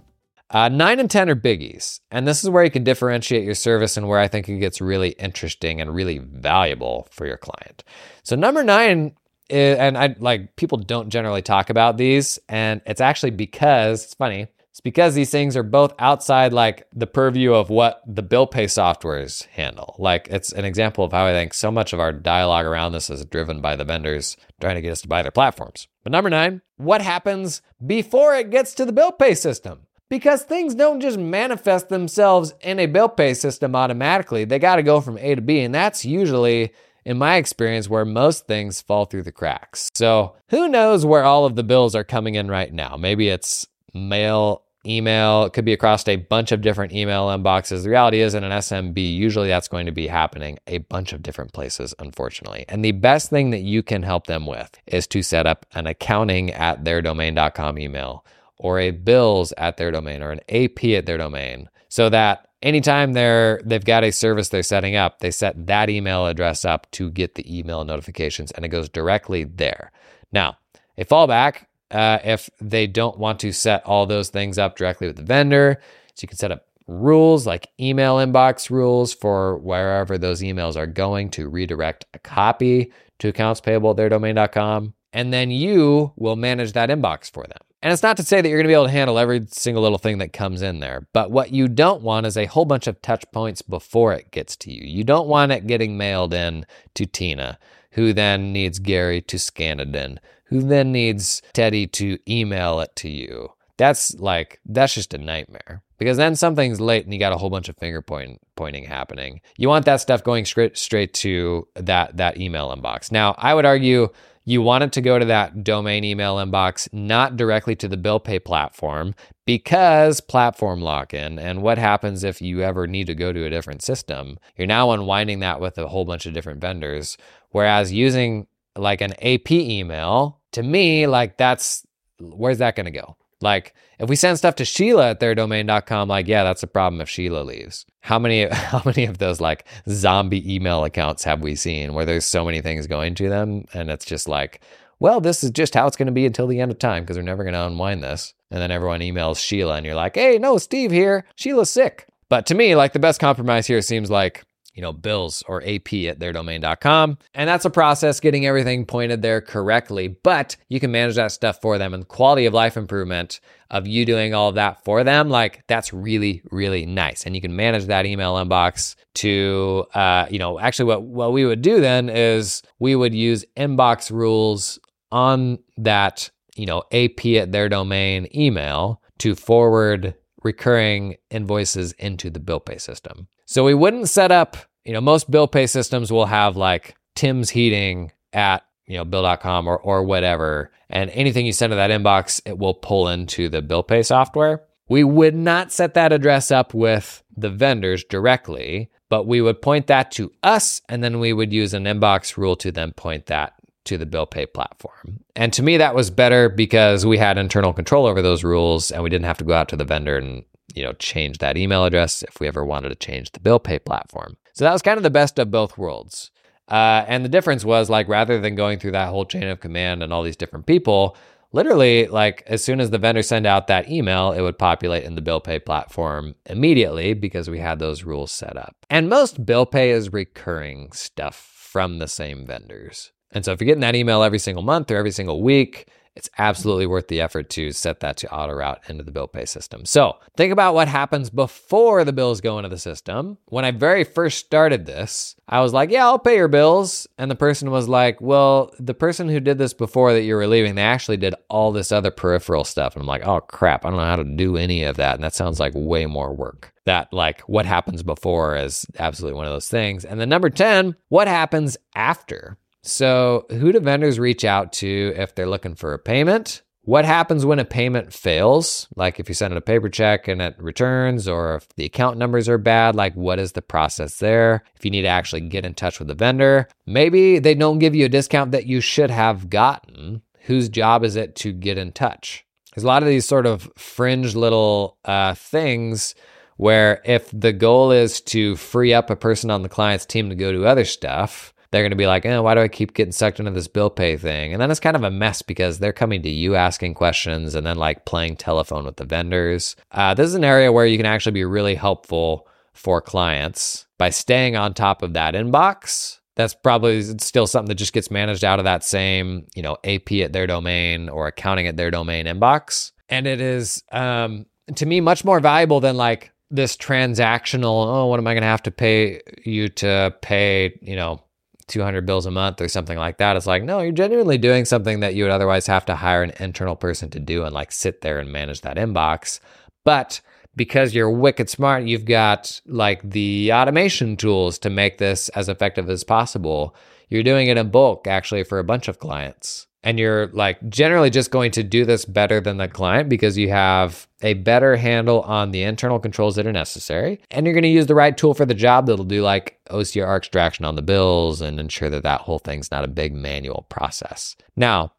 Uh, 0.50 0.68
nine 0.68 1.00
and 1.00 1.10
10 1.10 1.30
are 1.30 1.34
biggies. 1.34 2.00
And 2.10 2.26
this 2.26 2.44
is 2.44 2.50
where 2.50 2.64
you 2.64 2.70
can 2.70 2.84
differentiate 2.84 3.44
your 3.44 3.54
service 3.54 3.96
and 3.96 4.06
where 4.06 4.20
I 4.20 4.28
think 4.28 4.48
it 4.48 4.58
gets 4.58 4.80
really 4.80 5.10
interesting 5.10 5.80
and 5.80 5.94
really 5.94 6.18
valuable 6.18 7.08
for 7.10 7.26
your 7.26 7.38
client. 7.38 7.82
So, 8.22 8.36
number 8.36 8.62
nine 8.62 9.16
and 9.50 9.98
I 9.98 10.16
like 10.18 10.56
people 10.56 10.78
don't 10.78 11.10
generally 11.10 11.42
talk 11.42 11.70
about 11.70 11.96
these, 11.96 12.38
and 12.48 12.80
it's 12.86 13.00
actually 13.00 13.30
because 13.30 14.04
it's 14.04 14.14
funny. 14.14 14.48
It's 14.70 14.80
because 14.80 15.14
these 15.14 15.30
things 15.30 15.56
are 15.56 15.62
both 15.62 15.94
outside 16.00 16.52
like 16.52 16.88
the 16.92 17.06
purview 17.06 17.54
of 17.54 17.70
what 17.70 18.02
the 18.08 18.22
bill 18.22 18.46
pay 18.46 18.64
softwares 18.64 19.46
handle. 19.46 19.94
Like 19.98 20.26
it's 20.30 20.50
an 20.50 20.64
example 20.64 21.04
of 21.04 21.12
how 21.12 21.26
I 21.26 21.32
think 21.32 21.54
so 21.54 21.70
much 21.70 21.92
of 21.92 22.00
our 22.00 22.12
dialogue 22.12 22.66
around 22.66 22.90
this 22.90 23.08
is 23.08 23.24
driven 23.26 23.60
by 23.60 23.76
the 23.76 23.84
vendors 23.84 24.36
trying 24.60 24.74
to 24.74 24.80
get 24.80 24.90
us 24.90 25.02
to 25.02 25.08
buy 25.08 25.22
their 25.22 25.30
platforms. 25.30 25.86
But 26.02 26.10
number 26.10 26.28
nine, 26.28 26.60
what 26.76 27.02
happens 27.02 27.62
before 27.86 28.34
it 28.34 28.50
gets 28.50 28.74
to 28.74 28.84
the 28.84 28.92
bill 28.92 29.12
pay 29.12 29.34
system? 29.34 29.86
Because 30.10 30.42
things 30.42 30.74
don't 30.74 31.00
just 31.00 31.18
manifest 31.18 31.88
themselves 31.88 32.54
in 32.60 32.78
a 32.78 32.86
bill 32.86 33.08
pay 33.08 33.34
system 33.34 33.74
automatically. 33.74 34.44
They 34.44 34.58
got 34.58 34.76
to 34.76 34.82
go 34.82 35.00
from 35.00 35.18
A 35.18 35.34
to 35.34 35.40
B, 35.40 35.60
and 35.60 35.74
that's 35.74 36.04
usually 36.04 36.72
in 37.04 37.18
my 37.18 37.36
experience, 37.36 37.88
where 37.88 38.04
most 38.04 38.46
things 38.46 38.80
fall 38.80 39.04
through 39.04 39.22
the 39.22 39.32
cracks. 39.32 39.90
So 39.94 40.36
who 40.48 40.68
knows 40.68 41.04
where 41.04 41.24
all 41.24 41.44
of 41.44 41.54
the 41.54 41.64
bills 41.64 41.94
are 41.94 42.04
coming 42.04 42.34
in 42.34 42.48
right 42.48 42.72
now? 42.72 42.96
Maybe 42.96 43.28
it's 43.28 43.66
mail, 43.92 44.62
email, 44.86 45.44
it 45.44 45.52
could 45.52 45.64
be 45.64 45.72
across 45.72 46.06
a 46.08 46.16
bunch 46.16 46.52
of 46.52 46.60
different 46.60 46.92
email 46.92 47.28
inboxes. 47.28 47.82
The 47.82 47.90
reality 47.90 48.20
is, 48.20 48.34
in 48.34 48.44
an 48.44 48.52
SMB, 48.52 49.14
usually 49.14 49.48
that's 49.48 49.68
going 49.68 49.86
to 49.86 49.92
be 49.92 50.06
happening 50.06 50.58
a 50.66 50.78
bunch 50.78 51.12
of 51.12 51.22
different 51.22 51.52
places, 51.52 51.94
unfortunately. 51.98 52.64
And 52.68 52.84
the 52.84 52.92
best 52.92 53.30
thing 53.30 53.50
that 53.50 53.62
you 53.62 53.82
can 53.82 54.02
help 54.02 54.26
them 54.26 54.46
with 54.46 54.78
is 54.86 55.06
to 55.08 55.22
set 55.22 55.46
up 55.46 55.66
an 55.74 55.86
accounting 55.86 56.52
at 56.52 56.84
their 56.84 57.02
domain.com 57.02 57.78
email 57.78 58.24
or 58.58 58.78
a 58.78 58.90
bills 58.90 59.52
at 59.56 59.76
their 59.76 59.90
domain 59.90 60.22
or 60.22 60.30
an 60.30 60.40
AP 60.48 60.84
at 60.84 61.06
their 61.06 61.18
domain 61.18 61.68
so 61.88 62.08
that 62.08 62.48
anytime 62.62 63.12
they're 63.12 63.60
they've 63.64 63.84
got 63.84 64.02
a 64.02 64.10
service 64.10 64.48
they're 64.48 64.64
setting 64.64 64.96
up, 64.96 65.20
they 65.20 65.30
set 65.30 65.66
that 65.66 65.88
email 65.88 66.26
address 66.26 66.64
up 66.64 66.90
to 66.92 67.10
get 67.10 67.36
the 67.36 67.58
email 67.58 67.84
notifications, 67.84 68.50
and 68.50 68.64
it 68.64 68.68
goes 68.68 68.88
directly 68.88 69.44
there. 69.44 69.92
Now, 70.32 70.56
a 70.98 71.04
fallback 71.04 71.66
uh, 71.90 72.18
if 72.24 72.50
they 72.60 72.88
don't 72.88 73.18
want 73.18 73.38
to 73.40 73.52
set 73.52 73.84
all 73.86 74.06
those 74.06 74.30
things 74.30 74.58
up 74.58 74.76
directly 74.76 75.06
with 75.06 75.16
the 75.16 75.22
vendor, 75.22 75.80
so 76.14 76.24
you 76.24 76.28
can 76.28 76.36
set 76.36 76.50
up 76.50 76.66
rules 76.88 77.46
like 77.46 77.68
email 77.78 78.16
inbox 78.16 78.68
rules 78.70 79.14
for 79.14 79.58
wherever 79.58 80.18
those 80.18 80.42
emails 80.42 80.76
are 80.76 80.86
going 80.86 81.30
to 81.30 81.48
redirect 81.48 82.04
a 82.12 82.18
copy 82.18 82.92
to 83.18 83.28
accounts 83.28 83.60
payable 83.60 83.90
at 83.90 83.96
their 83.96 84.08
domain.com. 84.08 84.92
And 85.12 85.32
then 85.32 85.50
you 85.50 86.12
will 86.16 86.36
manage 86.36 86.72
that 86.72 86.90
inbox 86.90 87.30
for 87.30 87.44
them. 87.44 87.58
And 87.84 87.92
it's 87.92 88.02
not 88.02 88.16
to 88.16 88.22
say 88.22 88.40
that 88.40 88.48
you're 88.48 88.56
going 88.56 88.64
to 88.64 88.70
be 88.70 88.74
able 88.74 88.86
to 88.86 88.90
handle 88.90 89.18
every 89.18 89.46
single 89.50 89.82
little 89.82 89.98
thing 89.98 90.16
that 90.16 90.32
comes 90.32 90.62
in 90.62 90.80
there, 90.80 91.06
but 91.12 91.30
what 91.30 91.52
you 91.52 91.68
don't 91.68 92.00
want 92.00 92.24
is 92.24 92.34
a 92.34 92.46
whole 92.46 92.64
bunch 92.64 92.86
of 92.86 93.02
touch 93.02 93.26
points 93.30 93.60
before 93.60 94.14
it 94.14 94.30
gets 94.30 94.56
to 94.56 94.72
you. 94.72 94.86
You 94.86 95.04
don't 95.04 95.28
want 95.28 95.52
it 95.52 95.66
getting 95.66 95.98
mailed 95.98 96.32
in 96.32 96.64
to 96.94 97.04
Tina, 97.04 97.58
who 97.90 98.14
then 98.14 98.54
needs 98.54 98.78
Gary 98.78 99.20
to 99.20 99.38
scan 99.38 99.80
it 99.80 99.94
in, 99.94 100.18
who 100.44 100.62
then 100.62 100.92
needs 100.92 101.42
Teddy 101.52 101.86
to 101.88 102.18
email 102.26 102.80
it 102.80 102.96
to 102.96 103.10
you. 103.10 103.50
That's 103.76 104.14
like, 104.14 104.60
that's 104.64 104.94
just 104.94 105.12
a 105.12 105.18
nightmare 105.18 105.82
because 105.98 106.16
then 106.16 106.36
something's 106.36 106.80
late 106.80 107.04
and 107.04 107.12
you 107.12 107.20
got 107.20 107.32
a 107.32 107.36
whole 107.36 107.50
bunch 107.50 107.68
of 107.68 107.76
finger 107.76 108.02
point, 108.02 108.40
pointing 108.56 108.84
happening. 108.84 109.40
You 109.56 109.68
want 109.68 109.84
that 109.86 110.00
stuff 110.00 110.24
going 110.24 110.44
straight, 110.44 110.76
straight 110.76 111.14
to 111.14 111.66
that, 111.74 112.16
that 112.16 112.38
email 112.38 112.74
inbox. 112.74 113.12
Now, 113.12 113.34
I 113.38 113.54
would 113.54 113.66
argue 113.66 114.08
you 114.44 114.60
want 114.60 114.84
it 114.84 114.92
to 114.92 115.00
go 115.00 115.18
to 115.18 115.24
that 115.24 115.64
domain 115.64 116.04
email 116.04 116.36
inbox, 116.36 116.88
not 116.92 117.36
directly 117.36 117.74
to 117.76 117.88
the 117.88 117.96
bill 117.96 118.20
pay 118.20 118.38
platform, 118.38 119.14
because 119.46 120.20
platform 120.20 120.82
lock 120.82 121.14
in. 121.14 121.38
And 121.38 121.62
what 121.62 121.78
happens 121.78 122.24
if 122.24 122.42
you 122.42 122.62
ever 122.62 122.86
need 122.86 123.06
to 123.06 123.14
go 123.14 123.32
to 123.32 123.44
a 123.44 123.50
different 123.50 123.82
system? 123.82 124.38
You're 124.56 124.66
now 124.66 124.90
unwinding 124.90 125.40
that 125.40 125.60
with 125.60 125.78
a 125.78 125.88
whole 125.88 126.04
bunch 126.04 126.26
of 126.26 126.34
different 126.34 126.60
vendors. 126.60 127.16
Whereas 127.50 127.92
using 127.92 128.46
like 128.76 129.00
an 129.00 129.14
AP 129.22 129.50
email, 129.52 130.40
to 130.52 130.62
me, 130.62 131.06
like 131.06 131.38
that's 131.38 131.86
where's 132.20 132.58
that 132.58 132.76
going 132.76 132.86
to 132.86 132.92
go? 132.92 133.16
Like 133.40 133.74
if 133.98 134.08
we 134.08 134.16
send 134.16 134.38
stuff 134.38 134.56
to 134.56 134.64
Sheila 134.64 135.10
at 135.10 135.20
their 135.20 135.34
domain.com, 135.34 136.08
like, 136.08 136.28
yeah, 136.28 136.44
that's 136.44 136.62
a 136.62 136.66
problem 136.66 137.00
if 137.00 137.08
Sheila 137.08 137.42
leaves. 137.42 137.86
How 138.00 138.18
many 138.18 138.46
how 138.52 138.82
many 138.84 139.04
of 139.04 139.18
those 139.18 139.40
like 139.40 139.66
zombie 139.88 140.54
email 140.54 140.84
accounts 140.84 141.24
have 141.24 141.42
we 141.42 141.54
seen 141.54 141.94
where 141.94 142.04
there's 142.04 142.26
so 142.26 142.44
many 142.44 142.60
things 142.60 142.86
going 142.86 143.14
to 143.16 143.28
them 143.28 143.64
and 143.72 143.90
it's 143.90 144.04
just 144.04 144.28
like, 144.28 144.60
well, 145.00 145.20
this 145.20 145.44
is 145.44 145.50
just 145.50 145.74
how 145.74 145.86
it's 145.86 145.96
going 145.96 146.06
to 146.06 146.12
be 146.12 146.26
until 146.26 146.46
the 146.46 146.60
end 146.60 146.70
of 146.70 146.78
time 146.78 147.02
because 147.02 147.16
we're 147.16 147.22
never 147.22 147.44
going 147.44 147.54
to 147.54 147.66
unwind 147.66 148.02
this. 148.02 148.32
And 148.50 148.60
then 148.60 148.70
everyone 148.70 149.00
emails 149.00 149.38
Sheila 149.38 149.76
and 149.76 149.84
you're 149.84 149.94
like, 149.94 150.14
hey, 150.14 150.38
no, 150.38 150.58
Steve 150.58 150.90
here. 150.90 151.24
Sheila's 151.34 151.70
sick. 151.70 152.06
But 152.28 152.46
to 152.46 152.54
me, 152.54 152.74
like 152.74 152.92
the 152.92 152.98
best 152.98 153.20
compromise 153.20 153.66
here 153.66 153.82
seems 153.82 154.10
like 154.10 154.44
you 154.74 154.82
know, 154.82 154.92
bills 154.92 155.42
or 155.46 155.62
AP 155.64 155.92
at 156.08 156.18
their 156.18 156.32
domain.com. 156.32 157.18
And 157.32 157.48
that's 157.48 157.64
a 157.64 157.70
process 157.70 158.20
getting 158.20 158.46
everything 158.46 158.84
pointed 158.84 159.22
there 159.22 159.40
correctly, 159.40 160.08
but 160.08 160.56
you 160.68 160.80
can 160.80 160.90
manage 160.90 161.14
that 161.14 161.32
stuff 161.32 161.60
for 161.62 161.78
them 161.78 161.94
and 161.94 162.06
quality 162.06 162.46
of 162.46 162.54
life 162.54 162.76
improvement 162.76 163.40
of 163.70 163.86
you 163.86 164.04
doing 164.04 164.34
all 164.34 164.48
of 164.48 164.56
that 164.56 164.84
for 164.84 165.04
them. 165.04 165.28
Like 165.28 165.64
that's 165.68 165.92
really, 165.92 166.42
really 166.50 166.86
nice. 166.86 167.24
And 167.24 167.34
you 167.34 167.40
can 167.40 167.56
manage 167.56 167.86
that 167.86 168.06
email 168.06 168.34
inbox 168.34 168.96
to, 169.14 169.86
uh, 169.94 170.26
you 170.30 170.38
know, 170.38 170.58
actually 170.58 170.86
what, 170.86 171.02
what 171.02 171.32
we 171.32 171.44
would 171.44 171.62
do 171.62 171.80
then 171.80 172.08
is 172.08 172.62
we 172.78 172.96
would 172.96 173.14
use 173.14 173.44
inbox 173.56 174.10
rules 174.10 174.78
on 175.12 175.58
that, 175.76 176.30
you 176.56 176.66
know, 176.66 176.82
AP 176.92 177.26
at 177.26 177.52
their 177.52 177.68
domain 177.68 178.28
email 178.34 179.00
to 179.18 179.34
forward 179.34 180.14
recurring 180.44 181.16
invoices 181.30 181.92
into 181.92 182.30
the 182.30 182.38
bill 182.38 182.60
pay 182.60 182.78
system. 182.78 183.26
So 183.46 183.64
we 183.64 183.74
wouldn't 183.74 184.08
set 184.08 184.30
up, 184.30 184.56
you 184.84 184.92
know, 184.92 185.00
most 185.00 185.30
bill 185.30 185.48
pay 185.48 185.66
systems 185.66 186.12
will 186.12 186.26
have 186.26 186.56
like 186.56 186.94
Tim's 187.16 187.50
Heating 187.50 188.12
at, 188.32 188.64
you 188.86 188.96
know, 188.96 189.04
bill.com 189.04 189.66
or, 189.66 189.78
or 189.78 190.04
whatever. 190.04 190.70
And 190.90 191.10
anything 191.10 191.46
you 191.46 191.52
send 191.52 191.72
to 191.72 191.76
that 191.76 191.90
inbox, 191.90 192.40
it 192.44 192.58
will 192.58 192.74
pull 192.74 193.08
into 193.08 193.48
the 193.48 193.62
bill 193.62 193.82
pay 193.82 194.02
software. 194.02 194.62
We 194.88 195.02
would 195.02 195.34
not 195.34 195.72
set 195.72 195.94
that 195.94 196.12
address 196.12 196.50
up 196.50 196.74
with 196.74 197.22
the 197.34 197.50
vendors 197.50 198.04
directly, 198.04 198.90
but 199.08 199.26
we 199.26 199.40
would 199.40 199.62
point 199.62 199.86
that 199.86 200.10
to 200.12 200.30
us 200.42 200.82
and 200.88 201.02
then 201.02 201.20
we 201.20 201.32
would 201.32 201.52
use 201.52 201.72
an 201.72 201.84
inbox 201.84 202.36
rule 202.36 202.56
to 202.56 202.70
then 202.70 202.92
point 202.92 203.26
that 203.26 203.53
to 203.84 203.98
the 203.98 204.06
bill 204.06 204.26
pay 204.26 204.46
platform. 204.46 205.20
And 205.36 205.52
to 205.52 205.62
me 205.62 205.76
that 205.76 205.94
was 205.94 206.10
better 206.10 206.48
because 206.48 207.04
we 207.06 207.18
had 207.18 207.38
internal 207.38 207.72
control 207.72 208.06
over 208.06 208.22
those 208.22 208.44
rules 208.44 208.90
and 208.90 209.02
we 209.02 209.10
didn't 209.10 209.26
have 209.26 209.38
to 209.38 209.44
go 209.44 209.54
out 209.54 209.68
to 209.70 209.76
the 209.76 209.84
vendor 209.84 210.16
and 210.16 210.44
you 210.74 210.82
know 210.82 210.92
change 210.94 211.38
that 211.38 211.56
email 211.56 211.84
address 211.84 212.22
if 212.22 212.40
we 212.40 212.48
ever 212.48 212.64
wanted 212.64 212.88
to 212.88 212.94
change 212.94 213.30
the 213.32 213.40
bill 213.40 213.58
pay 213.58 213.78
platform. 213.78 214.36
So 214.52 214.64
that 214.64 214.72
was 214.72 214.82
kind 214.82 214.96
of 214.96 215.02
the 215.02 215.10
best 215.10 215.38
of 215.38 215.50
both 215.50 215.76
worlds. 215.78 216.30
Uh, 216.68 217.04
and 217.06 217.24
the 217.24 217.28
difference 217.28 217.64
was 217.64 217.90
like 217.90 218.08
rather 218.08 218.40
than 218.40 218.54
going 218.54 218.78
through 218.78 218.92
that 218.92 219.08
whole 219.08 219.26
chain 219.26 219.44
of 219.44 219.60
command 219.60 220.02
and 220.02 220.12
all 220.12 220.22
these 220.22 220.36
different 220.36 220.66
people, 220.66 221.16
literally 221.52 222.06
like 222.06 222.42
as 222.46 222.64
soon 222.64 222.80
as 222.80 222.90
the 222.90 222.98
vendor 222.98 223.22
sent 223.22 223.46
out 223.46 223.66
that 223.66 223.90
email, 223.90 224.32
it 224.32 224.40
would 224.40 224.58
populate 224.58 225.04
in 225.04 225.14
the 225.14 225.20
bill 225.20 225.40
pay 225.40 225.58
platform 225.58 226.34
immediately 226.46 227.14
because 227.14 227.50
we 227.50 227.58
had 227.58 227.78
those 227.78 228.04
rules 228.04 228.32
set 228.32 228.56
up. 228.56 228.74
And 228.88 229.08
most 229.08 229.44
bill 229.44 229.66
pay 229.66 229.90
is 229.90 230.12
recurring 230.12 230.92
stuff 230.92 231.36
from 231.36 231.98
the 231.98 232.08
same 232.08 232.46
vendors. 232.46 233.12
And 233.32 233.44
so 233.44 233.52
if 233.52 233.60
you're 233.60 233.66
getting 233.66 233.80
that 233.80 233.96
email 233.96 234.22
every 234.22 234.38
single 234.38 234.62
month 234.62 234.90
or 234.90 234.96
every 234.96 235.10
single 235.10 235.42
week, 235.42 235.88
it's 236.16 236.30
absolutely 236.38 236.86
worth 236.86 237.08
the 237.08 237.20
effort 237.20 237.50
to 237.50 237.72
set 237.72 238.00
that 238.00 238.16
to 238.18 238.32
auto 238.32 238.52
route 238.52 238.80
into 238.88 239.02
the 239.02 239.10
bill 239.10 239.26
pay 239.26 239.44
system. 239.44 239.84
So 239.84 240.16
think 240.36 240.52
about 240.52 240.74
what 240.74 240.86
happens 240.86 241.28
before 241.28 242.04
the 242.04 242.12
bills 242.12 242.40
go 242.40 242.58
into 242.58 242.68
the 242.68 242.78
system. 242.78 243.38
When 243.46 243.64
I 243.64 243.72
very 243.72 244.04
first 244.04 244.38
started 244.38 244.86
this, 244.86 245.34
I 245.48 245.60
was 245.60 245.72
like, 245.72 245.90
yeah, 245.90 246.04
I'll 246.04 246.18
pay 246.18 246.36
your 246.36 246.48
bills. 246.48 247.08
And 247.18 247.30
the 247.30 247.34
person 247.36 247.70
was 247.70 247.88
like, 247.88 248.20
well, 248.20 248.72
the 248.78 248.94
person 248.94 249.28
who 249.28 249.40
did 249.40 249.58
this 249.58 249.74
before 249.74 250.12
that 250.12 250.22
you're 250.22 250.38
relieving, 250.38 250.76
they 250.76 250.82
actually 250.82 251.16
did 251.16 251.34
all 251.48 251.72
this 251.72 251.90
other 251.90 252.12
peripheral 252.12 252.64
stuff. 252.64 252.94
And 252.94 253.02
I'm 253.02 253.08
like, 253.08 253.26
oh 253.26 253.40
crap, 253.40 253.84
I 253.84 253.90
don't 253.90 253.98
know 253.98 254.04
how 254.04 254.16
to 254.16 254.24
do 254.24 254.56
any 254.56 254.84
of 254.84 254.96
that. 254.96 255.16
And 255.16 255.24
that 255.24 255.34
sounds 255.34 255.58
like 255.58 255.72
way 255.74 256.06
more 256.06 256.32
work. 256.32 256.72
That, 256.86 257.12
like, 257.14 257.40
what 257.42 257.64
happens 257.64 258.02
before 258.02 258.56
is 258.56 258.84
absolutely 258.98 259.38
one 259.38 259.46
of 259.46 259.52
those 259.52 259.68
things. 259.68 260.04
And 260.04 260.20
then 260.20 260.28
number 260.28 260.50
10, 260.50 260.94
what 261.08 261.28
happens 261.28 261.78
after? 261.94 262.58
So, 262.86 263.46
who 263.48 263.72
do 263.72 263.80
vendors 263.80 264.18
reach 264.18 264.44
out 264.44 264.74
to 264.74 265.14
if 265.16 265.34
they're 265.34 265.48
looking 265.48 265.74
for 265.74 265.94
a 265.94 265.98
payment? 265.98 266.60
What 266.82 267.06
happens 267.06 267.46
when 267.46 267.58
a 267.58 267.64
payment 267.64 268.12
fails? 268.12 268.88
Like 268.94 269.18
if 269.18 269.26
you 269.26 269.34
send 269.34 269.54
it 269.54 269.56
a 269.56 269.62
paper 269.62 269.88
check 269.88 270.28
and 270.28 270.42
it 270.42 270.54
returns, 270.58 271.26
or 271.26 271.54
if 271.54 271.68
the 271.76 271.86
account 271.86 272.18
numbers 272.18 272.46
are 272.46 272.58
bad, 272.58 272.94
like 272.94 273.14
what 273.14 273.38
is 273.38 273.52
the 273.52 273.62
process 273.62 274.18
there? 274.18 274.64
If 274.76 274.84
you 274.84 274.90
need 274.90 275.02
to 275.02 275.08
actually 275.08 275.40
get 275.40 275.64
in 275.64 275.72
touch 275.72 275.98
with 275.98 276.08
the 276.08 276.14
vendor, 276.14 276.68
maybe 276.84 277.38
they 277.38 277.54
don't 277.54 277.78
give 277.78 277.94
you 277.94 278.04
a 278.04 278.10
discount 278.10 278.52
that 278.52 278.66
you 278.66 278.82
should 278.82 279.10
have 279.10 279.48
gotten. 279.48 280.20
Whose 280.40 280.68
job 280.68 281.04
is 281.04 281.16
it 281.16 281.36
to 281.36 281.52
get 281.52 281.78
in 281.78 281.90
touch? 281.92 282.44
There's 282.74 282.84
a 282.84 282.88
lot 282.88 283.02
of 283.02 283.08
these 283.08 283.24
sort 283.24 283.46
of 283.46 283.72
fringe 283.78 284.36
little 284.36 284.98
uh, 285.06 285.32
things 285.32 286.14
where 286.58 287.00
if 287.06 287.30
the 287.32 287.54
goal 287.54 287.92
is 287.92 288.20
to 288.20 288.56
free 288.56 288.92
up 288.92 289.08
a 289.08 289.16
person 289.16 289.50
on 289.50 289.62
the 289.62 289.70
client's 289.70 290.04
team 290.04 290.28
to 290.28 290.34
go 290.34 290.52
do 290.52 290.66
other 290.66 290.84
stuff, 290.84 291.53
they're 291.74 291.82
going 291.82 291.90
to 291.90 291.96
be 291.96 292.06
like, 292.06 292.24
eh, 292.24 292.38
why 292.38 292.54
do 292.54 292.60
I 292.60 292.68
keep 292.68 292.94
getting 292.94 293.10
sucked 293.10 293.40
into 293.40 293.50
this 293.50 293.66
bill 293.66 293.90
pay 293.90 294.16
thing? 294.16 294.52
And 294.52 294.62
then 294.62 294.70
it's 294.70 294.78
kind 294.78 294.94
of 294.94 295.02
a 295.02 295.10
mess 295.10 295.42
because 295.42 295.80
they're 295.80 295.92
coming 295.92 296.22
to 296.22 296.30
you 296.30 296.54
asking 296.54 296.94
questions 296.94 297.56
and 297.56 297.66
then 297.66 297.76
like 297.76 298.04
playing 298.04 298.36
telephone 298.36 298.84
with 298.84 298.96
the 298.96 299.04
vendors. 299.04 299.74
Uh, 299.90 300.14
this 300.14 300.28
is 300.28 300.36
an 300.36 300.44
area 300.44 300.70
where 300.70 300.86
you 300.86 300.96
can 300.96 301.04
actually 301.04 301.32
be 301.32 301.44
really 301.44 301.74
helpful 301.74 302.46
for 302.74 303.00
clients 303.00 303.86
by 303.98 304.10
staying 304.10 304.54
on 304.54 304.72
top 304.72 305.02
of 305.02 305.14
that 305.14 305.34
inbox. 305.34 306.20
That's 306.36 306.54
probably 306.54 307.02
still 307.18 307.48
something 307.48 307.68
that 307.68 307.74
just 307.74 307.92
gets 307.92 308.08
managed 308.08 308.44
out 308.44 308.60
of 308.60 308.64
that 308.66 308.84
same, 308.84 309.48
you 309.56 309.62
know, 309.62 309.76
AP 309.82 310.12
at 310.12 310.32
their 310.32 310.46
domain 310.46 311.08
or 311.08 311.26
accounting 311.26 311.66
at 311.66 311.76
their 311.76 311.90
domain 311.90 312.26
inbox. 312.26 312.92
And 313.08 313.26
it 313.26 313.40
is, 313.40 313.82
um, 313.90 314.46
to 314.76 314.86
me, 314.86 315.00
much 315.00 315.24
more 315.24 315.40
valuable 315.40 315.80
than 315.80 315.96
like 315.96 316.32
this 316.52 316.76
transactional, 316.76 317.86
oh, 317.86 318.06
what 318.06 318.20
am 318.20 318.28
I 318.28 318.34
going 318.34 318.42
to 318.42 318.48
have 318.48 318.62
to 318.62 318.70
pay 318.70 319.22
you 319.44 319.68
to 319.70 320.14
pay, 320.22 320.78
you 320.80 320.94
know, 320.94 321.23
200 321.68 322.06
bills 322.06 322.26
a 322.26 322.30
month 322.30 322.60
or 322.60 322.68
something 322.68 322.98
like 322.98 323.18
that. 323.18 323.36
It's 323.36 323.46
like, 323.46 323.62
no, 323.62 323.80
you're 323.80 323.92
genuinely 323.92 324.38
doing 324.38 324.64
something 324.64 325.00
that 325.00 325.14
you 325.14 325.24
would 325.24 325.32
otherwise 325.32 325.66
have 325.66 325.84
to 325.86 325.96
hire 325.96 326.22
an 326.22 326.32
internal 326.40 326.76
person 326.76 327.10
to 327.10 327.20
do 327.20 327.44
and 327.44 327.54
like 327.54 327.72
sit 327.72 328.00
there 328.00 328.18
and 328.18 328.30
manage 328.30 328.60
that 328.62 328.76
inbox. 328.76 329.40
But 329.84 330.20
because 330.56 330.94
you're 330.94 331.10
wicked 331.10 331.50
smart, 331.50 331.84
you've 331.84 332.04
got 332.04 332.60
like 332.66 333.08
the 333.08 333.52
automation 333.52 334.16
tools 334.16 334.58
to 334.60 334.70
make 334.70 334.98
this 334.98 335.28
as 335.30 335.48
effective 335.48 335.90
as 335.90 336.04
possible. 336.04 336.74
You're 337.08 337.22
doing 337.22 337.48
it 337.48 337.58
in 337.58 337.70
bulk 337.70 338.06
actually 338.06 338.44
for 338.44 338.58
a 338.58 338.64
bunch 338.64 338.88
of 338.88 338.98
clients 338.98 339.66
and 339.84 340.00
you're 340.00 340.28
like 340.28 340.58
generally 340.68 341.10
just 341.10 341.30
going 341.30 341.52
to 341.52 341.62
do 341.62 341.84
this 341.84 342.04
better 342.04 342.40
than 342.40 342.56
the 342.56 342.66
client 342.66 343.08
because 343.08 343.38
you 343.38 343.50
have 343.50 344.08
a 344.22 344.34
better 344.34 344.74
handle 344.76 345.20
on 345.22 345.52
the 345.52 345.62
internal 345.62 346.00
controls 346.00 346.34
that 346.34 346.46
are 346.46 346.52
necessary 346.52 347.20
and 347.30 347.46
you're 347.46 347.52
going 347.54 347.62
to 347.62 347.68
use 347.68 347.86
the 347.86 347.94
right 347.94 348.16
tool 348.16 348.34
for 348.34 348.46
the 348.46 348.54
job 348.54 348.86
that'll 348.86 349.04
do 349.04 349.22
like 349.22 349.60
OCR 349.70 350.16
extraction 350.16 350.64
on 350.64 350.74
the 350.74 350.82
bills 350.82 351.40
and 351.40 351.60
ensure 351.60 351.90
that 351.90 352.02
that 352.02 352.22
whole 352.22 352.38
thing's 352.38 352.70
not 352.70 352.84
a 352.84 352.88
big 352.88 353.14
manual 353.14 353.66
process. 353.68 354.34
Now, 354.56 354.92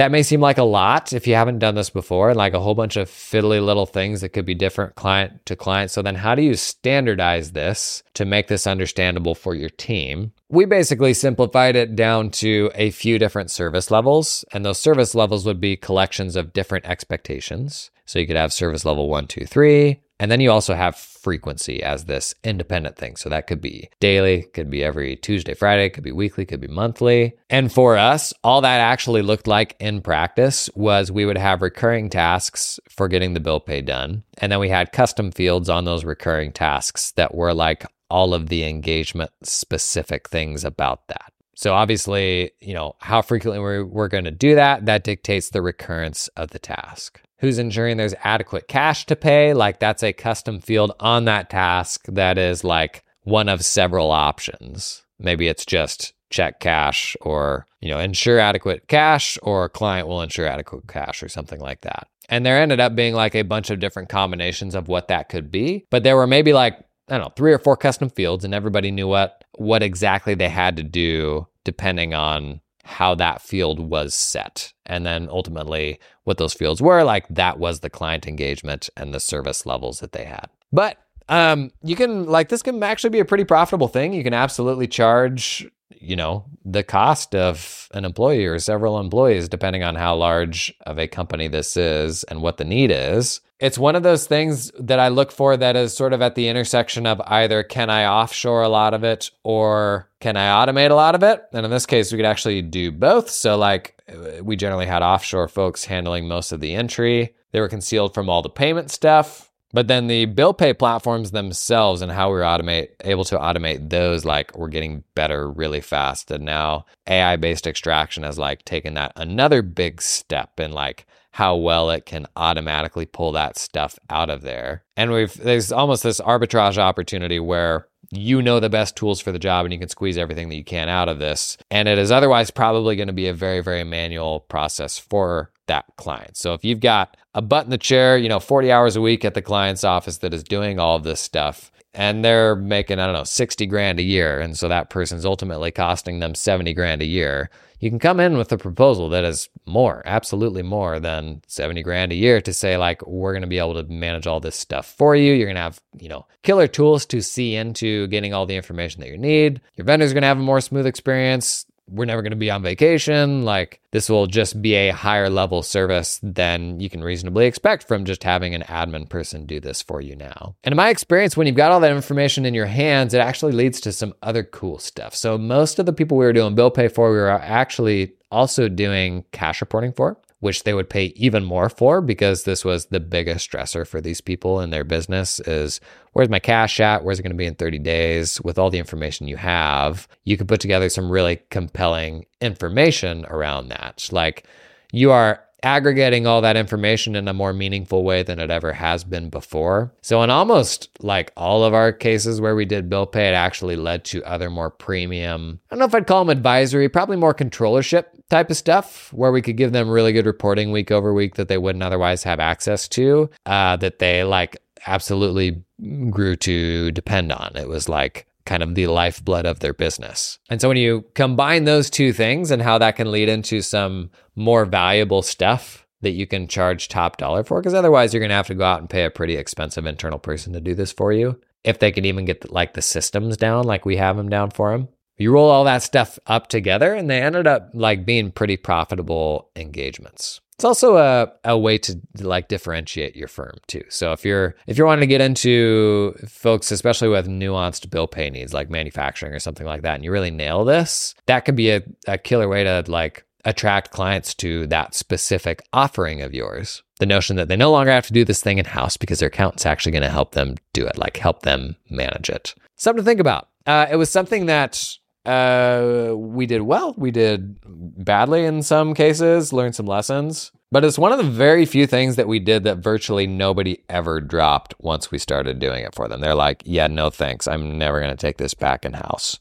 that 0.00 0.10
may 0.10 0.22
seem 0.22 0.40
like 0.40 0.56
a 0.56 0.62
lot 0.62 1.12
if 1.12 1.26
you 1.26 1.34
haven't 1.34 1.58
done 1.58 1.74
this 1.74 1.90
before, 1.90 2.30
and 2.30 2.38
like 2.38 2.54
a 2.54 2.58
whole 2.60 2.74
bunch 2.74 2.96
of 2.96 3.06
fiddly 3.10 3.62
little 3.62 3.84
things 3.84 4.22
that 4.22 4.30
could 4.30 4.46
be 4.46 4.54
different 4.54 4.94
client 4.94 5.44
to 5.44 5.54
client. 5.54 5.90
So, 5.90 6.00
then 6.00 6.14
how 6.14 6.34
do 6.34 6.40
you 6.40 6.54
standardize 6.54 7.52
this 7.52 8.02
to 8.14 8.24
make 8.24 8.48
this 8.48 8.66
understandable 8.66 9.34
for 9.34 9.54
your 9.54 9.68
team? 9.68 10.32
We 10.48 10.64
basically 10.64 11.12
simplified 11.12 11.76
it 11.76 11.96
down 11.96 12.30
to 12.30 12.70
a 12.74 12.92
few 12.92 13.18
different 13.18 13.50
service 13.50 13.90
levels, 13.90 14.42
and 14.54 14.64
those 14.64 14.78
service 14.78 15.14
levels 15.14 15.44
would 15.44 15.60
be 15.60 15.76
collections 15.76 16.34
of 16.34 16.54
different 16.54 16.86
expectations. 16.86 17.90
So, 18.06 18.18
you 18.18 18.26
could 18.26 18.36
have 18.36 18.54
service 18.54 18.86
level 18.86 19.06
one, 19.10 19.26
two, 19.26 19.44
three, 19.44 20.00
and 20.20 20.30
then 20.30 20.40
you 20.40 20.50
also 20.50 20.74
have 20.74 20.96
frequency 20.96 21.82
as 21.82 22.04
this 22.04 22.34
independent 22.44 22.96
thing. 22.96 23.16
So 23.16 23.30
that 23.30 23.46
could 23.46 23.62
be 23.62 23.88
daily, 24.00 24.42
could 24.42 24.68
be 24.68 24.84
every 24.84 25.16
Tuesday, 25.16 25.54
Friday, 25.54 25.88
could 25.88 26.04
be 26.04 26.12
weekly, 26.12 26.44
could 26.44 26.60
be 26.60 26.68
monthly. 26.68 27.32
And 27.48 27.72
for 27.72 27.96
us, 27.96 28.34
all 28.44 28.60
that 28.60 28.80
actually 28.80 29.22
looked 29.22 29.46
like 29.46 29.76
in 29.80 30.02
practice 30.02 30.68
was 30.74 31.10
we 31.10 31.24
would 31.24 31.38
have 31.38 31.62
recurring 31.62 32.10
tasks 32.10 32.78
for 32.90 33.08
getting 33.08 33.32
the 33.32 33.40
bill 33.40 33.60
pay 33.60 33.80
done. 33.80 34.22
And 34.36 34.52
then 34.52 34.60
we 34.60 34.68
had 34.68 34.92
custom 34.92 35.30
fields 35.30 35.70
on 35.70 35.86
those 35.86 36.04
recurring 36.04 36.52
tasks 36.52 37.12
that 37.12 37.34
were 37.34 37.54
like 37.54 37.86
all 38.10 38.34
of 38.34 38.50
the 38.50 38.64
engagement 38.64 39.30
specific 39.42 40.28
things 40.28 40.64
about 40.66 41.08
that. 41.08 41.32
So 41.54 41.72
obviously, 41.72 42.52
you 42.60 42.74
know, 42.74 42.94
how 43.00 43.22
frequently 43.22 43.60
we're, 43.60 43.84
we're 43.86 44.08
going 44.08 44.24
to 44.24 44.30
do 44.30 44.54
that, 44.54 44.84
that 44.84 45.04
dictates 45.04 45.48
the 45.48 45.62
recurrence 45.62 46.28
of 46.28 46.50
the 46.50 46.58
task 46.58 47.22
who's 47.40 47.58
ensuring 47.58 47.96
there's 47.96 48.14
adequate 48.22 48.68
cash 48.68 49.06
to 49.06 49.16
pay. 49.16 49.54
Like 49.54 49.80
that's 49.80 50.02
a 50.02 50.12
custom 50.12 50.60
field 50.60 50.92
on 51.00 51.24
that 51.24 51.50
task 51.50 52.04
that 52.08 52.38
is 52.38 52.64
like 52.64 53.02
one 53.22 53.48
of 53.48 53.64
several 53.64 54.10
options. 54.10 55.02
Maybe 55.18 55.48
it's 55.48 55.66
just 55.66 56.12
check 56.30 56.60
cash 56.60 57.16
or, 57.20 57.66
you 57.80 57.90
know, 57.90 57.98
ensure 57.98 58.38
adequate 58.38 58.88
cash 58.88 59.38
or 59.42 59.68
client 59.68 60.06
will 60.06 60.22
ensure 60.22 60.46
adequate 60.46 60.86
cash 60.86 61.22
or 61.22 61.28
something 61.28 61.60
like 61.60 61.80
that. 61.80 62.06
And 62.28 62.46
there 62.46 62.60
ended 62.60 62.78
up 62.78 62.94
being 62.94 63.14
like 63.14 63.34
a 63.34 63.42
bunch 63.42 63.70
of 63.70 63.80
different 63.80 64.08
combinations 64.08 64.74
of 64.74 64.86
what 64.86 65.08
that 65.08 65.28
could 65.28 65.50
be. 65.50 65.86
But 65.90 66.04
there 66.04 66.16
were 66.16 66.28
maybe 66.28 66.52
like, 66.52 66.78
I 67.08 67.18
don't 67.18 67.22
know, 67.22 67.32
three 67.36 67.52
or 67.52 67.58
four 67.58 67.76
custom 67.76 68.08
fields 68.08 68.44
and 68.44 68.54
everybody 68.54 68.90
knew 68.90 69.08
what 69.08 69.44
what 69.56 69.82
exactly 69.82 70.34
they 70.34 70.48
had 70.48 70.76
to 70.76 70.82
do 70.82 71.46
depending 71.64 72.14
on 72.14 72.60
how 72.84 73.14
that 73.16 73.42
field 73.42 73.78
was 73.78 74.14
set. 74.14 74.72
And 74.86 75.04
then 75.06 75.28
ultimately, 75.30 75.98
what 76.24 76.38
those 76.38 76.54
fields 76.54 76.80
were 76.80 77.02
like, 77.04 77.26
that 77.28 77.58
was 77.58 77.80
the 77.80 77.90
client 77.90 78.26
engagement 78.26 78.88
and 78.96 79.12
the 79.12 79.20
service 79.20 79.66
levels 79.66 80.00
that 80.00 80.12
they 80.12 80.24
had. 80.24 80.48
But 80.72 80.98
um, 81.28 81.70
you 81.82 81.96
can, 81.96 82.26
like, 82.26 82.48
this 82.48 82.62
can 82.62 82.82
actually 82.82 83.10
be 83.10 83.20
a 83.20 83.24
pretty 83.24 83.44
profitable 83.44 83.88
thing. 83.88 84.12
You 84.12 84.24
can 84.24 84.34
absolutely 84.34 84.88
charge, 84.88 85.68
you 85.90 86.16
know, 86.16 86.44
the 86.64 86.82
cost 86.82 87.34
of 87.34 87.88
an 87.92 88.04
employee 88.04 88.46
or 88.46 88.58
several 88.58 88.98
employees, 88.98 89.48
depending 89.48 89.82
on 89.82 89.94
how 89.94 90.16
large 90.16 90.74
of 90.86 90.98
a 90.98 91.06
company 91.06 91.48
this 91.48 91.76
is 91.76 92.24
and 92.24 92.42
what 92.42 92.56
the 92.56 92.64
need 92.64 92.90
is 92.90 93.40
it's 93.60 93.78
one 93.78 93.94
of 93.94 94.02
those 94.02 94.26
things 94.26 94.70
that 94.78 94.98
I 94.98 95.08
look 95.08 95.30
for 95.30 95.56
that 95.56 95.76
is 95.76 95.94
sort 95.94 96.14
of 96.14 96.22
at 96.22 96.34
the 96.34 96.48
intersection 96.48 97.06
of 97.06 97.20
either 97.26 97.62
can 97.62 97.90
I 97.90 98.06
offshore 98.06 98.62
a 98.62 98.68
lot 98.68 98.94
of 98.94 99.04
it 99.04 99.30
or 99.44 100.08
can 100.18 100.36
I 100.36 100.46
automate 100.46 100.90
a 100.90 100.94
lot 100.94 101.14
of 101.14 101.22
it? 101.22 101.42
And 101.52 101.64
in 101.64 101.70
this 101.70 101.86
case, 101.86 102.10
we 102.10 102.16
could 102.16 102.26
actually 102.26 102.62
do 102.62 102.90
both. 102.90 103.28
So, 103.28 103.58
like, 103.58 104.00
uh, 104.08 104.42
we 104.42 104.56
generally 104.56 104.86
had 104.86 105.02
offshore 105.02 105.48
folks 105.48 105.84
handling 105.84 106.26
most 106.26 106.52
of 106.52 106.60
the 106.60 106.74
entry. 106.74 107.34
They 107.52 107.60
were 107.60 107.68
concealed 107.68 108.14
from 108.14 108.30
all 108.30 108.40
the 108.40 108.48
payment 108.48 108.90
stuff. 108.90 109.50
But 109.72 109.86
then 109.86 110.08
the 110.08 110.24
bill 110.24 110.52
pay 110.52 110.74
platforms 110.74 111.30
themselves 111.30 112.02
and 112.02 112.10
how 112.10 112.30
we're 112.30 112.40
automate 112.40 112.88
able 113.04 113.24
to 113.26 113.38
automate 113.38 113.90
those, 113.90 114.24
like 114.24 114.56
we're 114.58 114.68
getting 114.68 115.04
better 115.14 115.48
really 115.48 115.80
fast. 115.80 116.30
And 116.30 116.44
now 116.44 116.86
AI 117.06 117.36
based 117.36 117.66
extraction 117.66 118.24
has 118.24 118.36
like 118.36 118.64
taken 118.64 118.94
that 118.94 119.12
another 119.14 119.62
big 119.62 120.02
step 120.02 120.58
in 120.58 120.72
like 120.72 121.06
how 121.32 121.56
well 121.56 121.90
it 121.90 122.06
can 122.06 122.26
automatically 122.36 123.06
pull 123.06 123.32
that 123.32 123.56
stuff 123.58 123.98
out 124.08 124.30
of 124.30 124.42
there. 124.42 124.84
And 124.96 125.12
we've 125.12 125.34
there's 125.34 125.72
almost 125.72 126.02
this 126.02 126.20
arbitrage 126.20 126.78
opportunity 126.78 127.38
where 127.38 127.86
you 128.12 128.42
know 128.42 128.58
the 128.58 128.68
best 128.68 128.96
tools 128.96 129.20
for 129.20 129.30
the 129.30 129.38
job 129.38 129.64
and 129.64 129.72
you 129.72 129.78
can 129.78 129.88
squeeze 129.88 130.18
everything 130.18 130.48
that 130.48 130.56
you 130.56 130.64
can 130.64 130.88
out 130.88 131.08
of 131.08 131.18
this. 131.18 131.56
And 131.70 131.88
it 131.88 131.98
is 131.98 132.10
otherwise 132.10 132.50
probably 132.50 132.96
going 132.96 133.06
to 133.06 133.12
be 133.12 133.28
a 133.28 133.34
very, 133.34 133.60
very 133.60 133.84
manual 133.84 134.40
process 134.40 134.98
for 134.98 135.52
that 135.68 135.84
client. 135.96 136.36
So 136.36 136.52
if 136.54 136.64
you've 136.64 136.80
got 136.80 137.16
a 137.34 137.40
butt 137.40 137.64
in 137.64 137.70
the 137.70 137.78
chair, 137.78 138.18
you 138.18 138.28
know, 138.28 138.40
40 138.40 138.72
hours 138.72 138.96
a 138.96 139.00
week 139.00 139.24
at 139.24 139.34
the 139.34 139.42
client's 139.42 139.84
office 139.84 140.18
that 140.18 140.34
is 140.34 140.42
doing 140.42 140.80
all 140.80 140.96
of 140.96 141.04
this 141.04 141.20
stuff, 141.20 141.70
and 141.94 142.24
they're 142.24 142.56
making, 142.56 142.98
I 142.98 143.06
don't 143.06 143.14
know, 143.14 143.24
60 143.24 143.66
grand 143.66 143.98
a 143.98 144.02
year. 144.04 144.40
And 144.40 144.56
so 144.56 144.68
that 144.68 144.90
person's 144.90 145.24
ultimately 145.24 145.70
costing 145.70 146.20
them 146.20 146.34
70 146.34 146.72
grand 146.74 147.02
a 147.02 147.06
year 147.06 147.50
you 147.80 147.88
can 147.88 147.98
come 147.98 148.20
in 148.20 148.36
with 148.36 148.52
a 148.52 148.58
proposal 148.58 149.08
that 149.08 149.24
is 149.24 149.48
more, 149.64 150.02
absolutely 150.04 150.62
more 150.62 151.00
than 151.00 151.42
70 151.46 151.82
grand 151.82 152.12
a 152.12 152.14
year 152.14 152.40
to 152.42 152.52
say, 152.52 152.76
like, 152.76 153.04
we're 153.06 153.32
going 153.32 153.40
to 153.42 153.48
be 153.48 153.58
able 153.58 153.82
to 153.82 153.90
manage 153.90 154.26
all 154.26 154.38
this 154.38 154.54
stuff 154.54 154.86
for 154.86 155.16
you. 155.16 155.32
You're 155.32 155.46
going 155.46 155.56
to 155.56 155.62
have, 155.62 155.80
you 155.98 156.08
know, 156.08 156.26
killer 156.42 156.68
tools 156.68 157.06
to 157.06 157.22
see 157.22 157.56
into 157.56 158.06
getting 158.08 158.34
all 158.34 158.44
the 158.44 158.56
information 158.56 159.00
that 159.00 159.08
you 159.08 159.16
need. 159.16 159.62
Your 159.76 159.86
vendor's 159.86 160.12
going 160.12 160.22
to 160.22 160.28
have 160.28 160.38
a 160.38 160.42
more 160.42 160.60
smooth 160.60 160.86
experience 160.86 161.64
we're 161.90 162.04
never 162.04 162.22
going 162.22 162.30
to 162.30 162.36
be 162.36 162.50
on 162.50 162.62
vacation. 162.62 163.42
Like, 163.42 163.80
this 163.90 164.08
will 164.08 164.26
just 164.26 164.62
be 164.62 164.74
a 164.74 164.90
higher 164.90 165.28
level 165.28 165.62
service 165.62 166.20
than 166.22 166.80
you 166.80 166.88
can 166.88 167.02
reasonably 167.02 167.46
expect 167.46 167.86
from 167.88 168.04
just 168.04 168.22
having 168.22 168.54
an 168.54 168.62
admin 168.62 169.08
person 169.08 169.46
do 169.46 169.60
this 169.60 169.82
for 169.82 170.00
you 170.00 170.16
now. 170.16 170.54
And 170.64 170.72
in 170.72 170.76
my 170.76 170.90
experience, 170.90 171.36
when 171.36 171.46
you've 171.46 171.56
got 171.56 171.72
all 171.72 171.80
that 171.80 171.92
information 171.92 172.46
in 172.46 172.54
your 172.54 172.66
hands, 172.66 173.14
it 173.14 173.18
actually 173.18 173.52
leads 173.52 173.80
to 173.80 173.92
some 173.92 174.14
other 174.22 174.44
cool 174.44 174.78
stuff. 174.78 175.14
So, 175.14 175.36
most 175.36 175.78
of 175.78 175.86
the 175.86 175.92
people 175.92 176.16
we 176.16 176.24
were 176.24 176.32
doing 176.32 176.54
bill 176.54 176.70
pay 176.70 176.88
for, 176.88 177.10
we 177.10 177.18
were 177.18 177.30
actually 177.30 178.14
also 178.30 178.68
doing 178.68 179.24
cash 179.32 179.60
reporting 179.60 179.92
for 179.92 180.16
which 180.40 180.64
they 180.64 180.74
would 180.74 180.90
pay 180.90 181.06
even 181.16 181.44
more 181.44 181.68
for 181.68 182.00
because 182.00 182.44
this 182.44 182.64
was 182.64 182.86
the 182.86 183.00
biggest 183.00 183.50
stressor 183.50 183.86
for 183.86 184.00
these 184.00 184.20
people 184.20 184.60
in 184.60 184.70
their 184.70 184.84
business 184.84 185.38
is 185.40 185.80
where's 186.12 186.28
my 186.28 186.38
cash 186.38 186.80
at? 186.80 187.04
Where's 187.04 187.18
it 187.18 187.22
going 187.22 187.32
to 187.32 187.36
be 187.36 187.46
in 187.46 187.54
30 187.54 187.78
days? 187.78 188.40
With 188.40 188.58
all 188.58 188.70
the 188.70 188.78
information 188.78 189.28
you 189.28 189.36
have 189.36 190.08
you 190.24 190.36
can 190.36 190.46
put 190.46 190.60
together 190.60 190.88
some 190.88 191.10
really 191.10 191.40
compelling 191.50 192.26
information 192.40 193.24
around 193.26 193.68
that. 193.68 194.08
Like 194.10 194.46
you 194.92 195.10
are 195.12 195.42
aggregating 195.62 196.26
all 196.26 196.40
that 196.40 196.56
information 196.56 197.16
in 197.16 197.28
a 197.28 197.34
more 197.34 197.52
meaningful 197.52 198.04
way 198.04 198.22
than 198.22 198.38
it 198.38 198.50
ever 198.50 198.72
has 198.72 199.04
been 199.04 199.30
before. 199.30 199.92
So, 200.02 200.22
in 200.22 200.30
almost 200.30 200.88
like 201.00 201.32
all 201.36 201.64
of 201.64 201.74
our 201.74 201.92
cases 201.92 202.40
where 202.40 202.54
we 202.56 202.64
did 202.64 202.90
bill 202.90 203.06
pay, 203.06 203.28
it 203.28 203.34
actually 203.34 203.76
led 203.76 204.04
to 204.06 204.24
other 204.24 204.50
more 204.50 204.70
premium, 204.70 205.60
I 205.70 205.74
don't 205.74 205.80
know 205.80 205.86
if 205.86 205.94
I'd 205.94 206.06
call 206.06 206.24
them 206.24 206.36
advisory, 206.36 206.88
probably 206.88 207.16
more 207.16 207.34
controllership 207.34 208.04
type 208.30 208.50
of 208.50 208.56
stuff 208.56 209.12
where 209.12 209.32
we 209.32 209.42
could 209.42 209.56
give 209.56 209.72
them 209.72 209.90
really 209.90 210.12
good 210.12 210.26
reporting 210.26 210.70
week 210.70 210.90
over 210.90 211.12
week 211.12 211.34
that 211.34 211.48
they 211.48 211.58
wouldn't 211.58 211.82
otherwise 211.82 212.22
have 212.22 212.40
access 212.40 212.88
to, 212.88 213.28
uh, 213.46 213.76
that 213.76 213.98
they 213.98 214.24
like 214.24 214.56
absolutely 214.86 215.62
grew 216.10 216.36
to 216.36 216.90
depend 216.92 217.32
on. 217.32 217.52
It 217.56 217.68
was 217.68 217.88
like, 217.88 218.26
kind 218.46 218.62
of 218.62 218.74
the 218.74 218.86
lifeblood 218.86 219.46
of 219.46 219.60
their 219.60 219.74
business. 219.74 220.38
And 220.48 220.60
so 220.60 220.68
when 220.68 220.76
you 220.76 221.04
combine 221.14 221.64
those 221.64 221.90
two 221.90 222.12
things 222.12 222.50
and 222.50 222.62
how 222.62 222.78
that 222.78 222.96
can 222.96 223.10
lead 223.10 223.28
into 223.28 223.60
some 223.62 224.10
more 224.34 224.64
valuable 224.64 225.22
stuff 225.22 225.86
that 226.02 226.12
you 226.12 226.26
can 226.26 226.48
charge 226.48 226.88
top 226.88 227.18
dollar 227.18 227.44
for, 227.44 227.60
because 227.60 227.74
otherwise 227.74 228.12
you're 228.12 228.20
going 228.20 228.30
to 228.30 228.34
have 228.34 228.46
to 228.46 228.54
go 228.54 228.64
out 228.64 228.80
and 228.80 228.88
pay 228.88 229.04
a 229.04 229.10
pretty 229.10 229.36
expensive 229.36 229.86
internal 229.86 230.18
person 230.18 230.52
to 230.52 230.60
do 230.60 230.74
this 230.74 230.92
for 230.92 231.12
you. 231.12 231.38
If 231.62 231.78
they 231.78 231.92
can 231.92 232.06
even 232.06 232.24
get 232.24 232.50
like 232.50 232.74
the 232.74 232.82
systems 232.82 233.36
down, 233.36 233.64
like 233.64 233.84
we 233.84 233.96
have 233.96 234.16
them 234.16 234.30
down 234.30 234.50
for 234.50 234.72
them, 234.72 234.88
you 235.18 235.30
roll 235.30 235.50
all 235.50 235.64
that 235.64 235.82
stuff 235.82 236.18
up 236.26 236.46
together 236.46 236.94
and 236.94 237.10
they 237.10 237.20
ended 237.20 237.46
up 237.46 237.70
like 237.74 238.06
being 238.06 238.32
pretty 238.32 238.56
profitable 238.56 239.50
engagements. 239.54 240.40
It's 240.60 240.64
also 240.66 240.98
a, 240.98 241.32
a 241.42 241.56
way 241.56 241.78
to 241.78 241.98
like 242.18 242.48
differentiate 242.48 243.16
your 243.16 243.28
firm 243.28 243.56
too. 243.66 243.82
So 243.88 244.12
if 244.12 244.26
you're 244.26 244.56
if 244.66 244.76
you're 244.76 244.86
wanting 244.86 245.00
to 245.00 245.06
get 245.06 245.22
into 245.22 246.12
folks, 246.28 246.70
especially 246.70 247.08
with 247.08 247.28
nuanced 247.28 247.88
bill 247.88 248.06
pay 248.06 248.28
needs 248.28 248.52
like 248.52 248.68
manufacturing 248.68 249.32
or 249.32 249.38
something 249.38 249.66
like 249.66 249.80
that, 249.80 249.94
and 249.94 250.04
you 250.04 250.12
really 250.12 250.30
nail 250.30 250.66
this, 250.66 251.14
that 251.24 251.46
could 251.46 251.56
be 251.56 251.70
a, 251.70 251.82
a 252.06 252.18
killer 252.18 252.46
way 252.46 252.62
to 252.62 252.84
like 252.88 253.24
attract 253.46 253.92
clients 253.92 254.34
to 254.34 254.66
that 254.66 254.94
specific 254.94 255.62
offering 255.72 256.20
of 256.20 256.34
yours. 256.34 256.82
The 256.98 257.06
notion 257.06 257.36
that 257.36 257.48
they 257.48 257.56
no 257.56 257.70
longer 257.70 257.90
have 257.92 258.08
to 258.08 258.12
do 258.12 258.26
this 258.26 258.42
thing 258.42 258.58
in 258.58 258.66
house 258.66 258.98
because 258.98 259.20
their 259.20 259.28
accountant's 259.28 259.64
actually 259.64 259.92
going 259.92 260.02
to 260.02 260.10
help 260.10 260.32
them 260.32 260.56
do 260.74 260.86
it, 260.86 260.98
like 260.98 261.16
help 261.16 261.40
them 261.40 261.74
manage 261.88 262.28
it. 262.28 262.54
Something 262.76 263.02
to 263.02 263.08
think 263.08 263.20
about. 263.20 263.48
Uh, 263.66 263.86
it 263.90 263.96
was 263.96 264.10
something 264.10 264.44
that 264.44 264.98
uh, 265.26 266.12
we 266.16 266.46
did 266.46 266.62
well. 266.62 266.94
We 266.96 267.10
did 267.10 267.58
badly 268.04 268.44
in 268.44 268.62
some 268.62 268.94
cases, 268.94 269.52
learned 269.52 269.74
some 269.74 269.86
lessons. 269.86 270.52
But 270.72 270.84
it's 270.84 270.98
one 270.98 271.10
of 271.10 271.18
the 271.18 271.24
very 271.24 271.66
few 271.66 271.86
things 271.86 272.14
that 272.16 272.28
we 272.28 272.38
did 272.38 272.62
that 272.64 272.78
virtually 272.78 273.26
nobody 273.26 273.82
ever 273.88 274.20
dropped 274.20 274.74
once 274.78 275.10
we 275.10 275.18
started 275.18 275.58
doing 275.58 275.84
it 275.84 275.94
for 275.96 276.06
them. 276.06 276.20
They're 276.20 276.34
like, 276.34 276.62
yeah, 276.64 276.86
no 276.86 277.10
thanks. 277.10 277.48
I'm 277.48 277.76
never 277.76 277.98
going 278.00 278.12
to 278.12 278.16
take 278.16 278.36
this 278.38 278.54
back 278.54 278.84
in 278.84 278.92
house. 278.92 279.40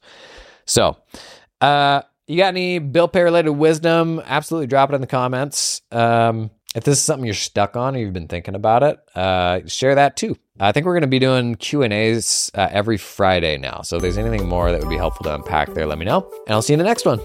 So, 0.65 0.97
uh, 1.61 2.01
you 2.25 2.37
got 2.37 2.47
any 2.47 2.79
bill 2.79 3.07
pay 3.07 3.21
related 3.21 3.51
wisdom? 3.51 4.21
Absolutely 4.25 4.67
drop 4.67 4.91
it 4.91 4.95
in 4.95 5.01
the 5.01 5.07
comments. 5.07 5.81
Um, 5.91 6.49
if 6.75 6.83
this 6.83 6.99
is 6.99 7.03
something 7.03 7.25
you're 7.25 7.33
stuck 7.33 7.75
on 7.75 7.95
or 7.95 7.99
you've 7.99 8.13
been 8.13 8.27
thinking 8.27 8.55
about 8.55 8.83
it, 8.83 8.99
uh, 9.15 9.61
share 9.65 9.95
that 9.95 10.15
too. 10.15 10.37
I 10.59 10.71
think 10.71 10.85
we're 10.85 10.93
going 10.93 11.01
to 11.01 11.07
be 11.07 11.19
doing 11.19 11.55
Q 11.55 11.83
and 11.83 11.93
A's 11.93 12.51
uh, 12.53 12.67
every 12.69 12.97
Friday 12.97 13.57
now. 13.57 13.81
So 13.81 13.95
if 13.95 14.01
there's 14.01 14.17
anything 14.17 14.47
more 14.47 14.71
that 14.71 14.79
would 14.79 14.89
be 14.89 14.97
helpful 14.97 15.23
to 15.23 15.33
unpack 15.33 15.73
there, 15.73 15.87
let 15.87 15.97
me 15.97 16.05
know, 16.05 16.29
and 16.47 16.53
I'll 16.53 16.61
see 16.61 16.73
you 16.73 16.75
in 16.75 16.79
the 16.79 16.85
next 16.85 17.05
one. 17.05 17.19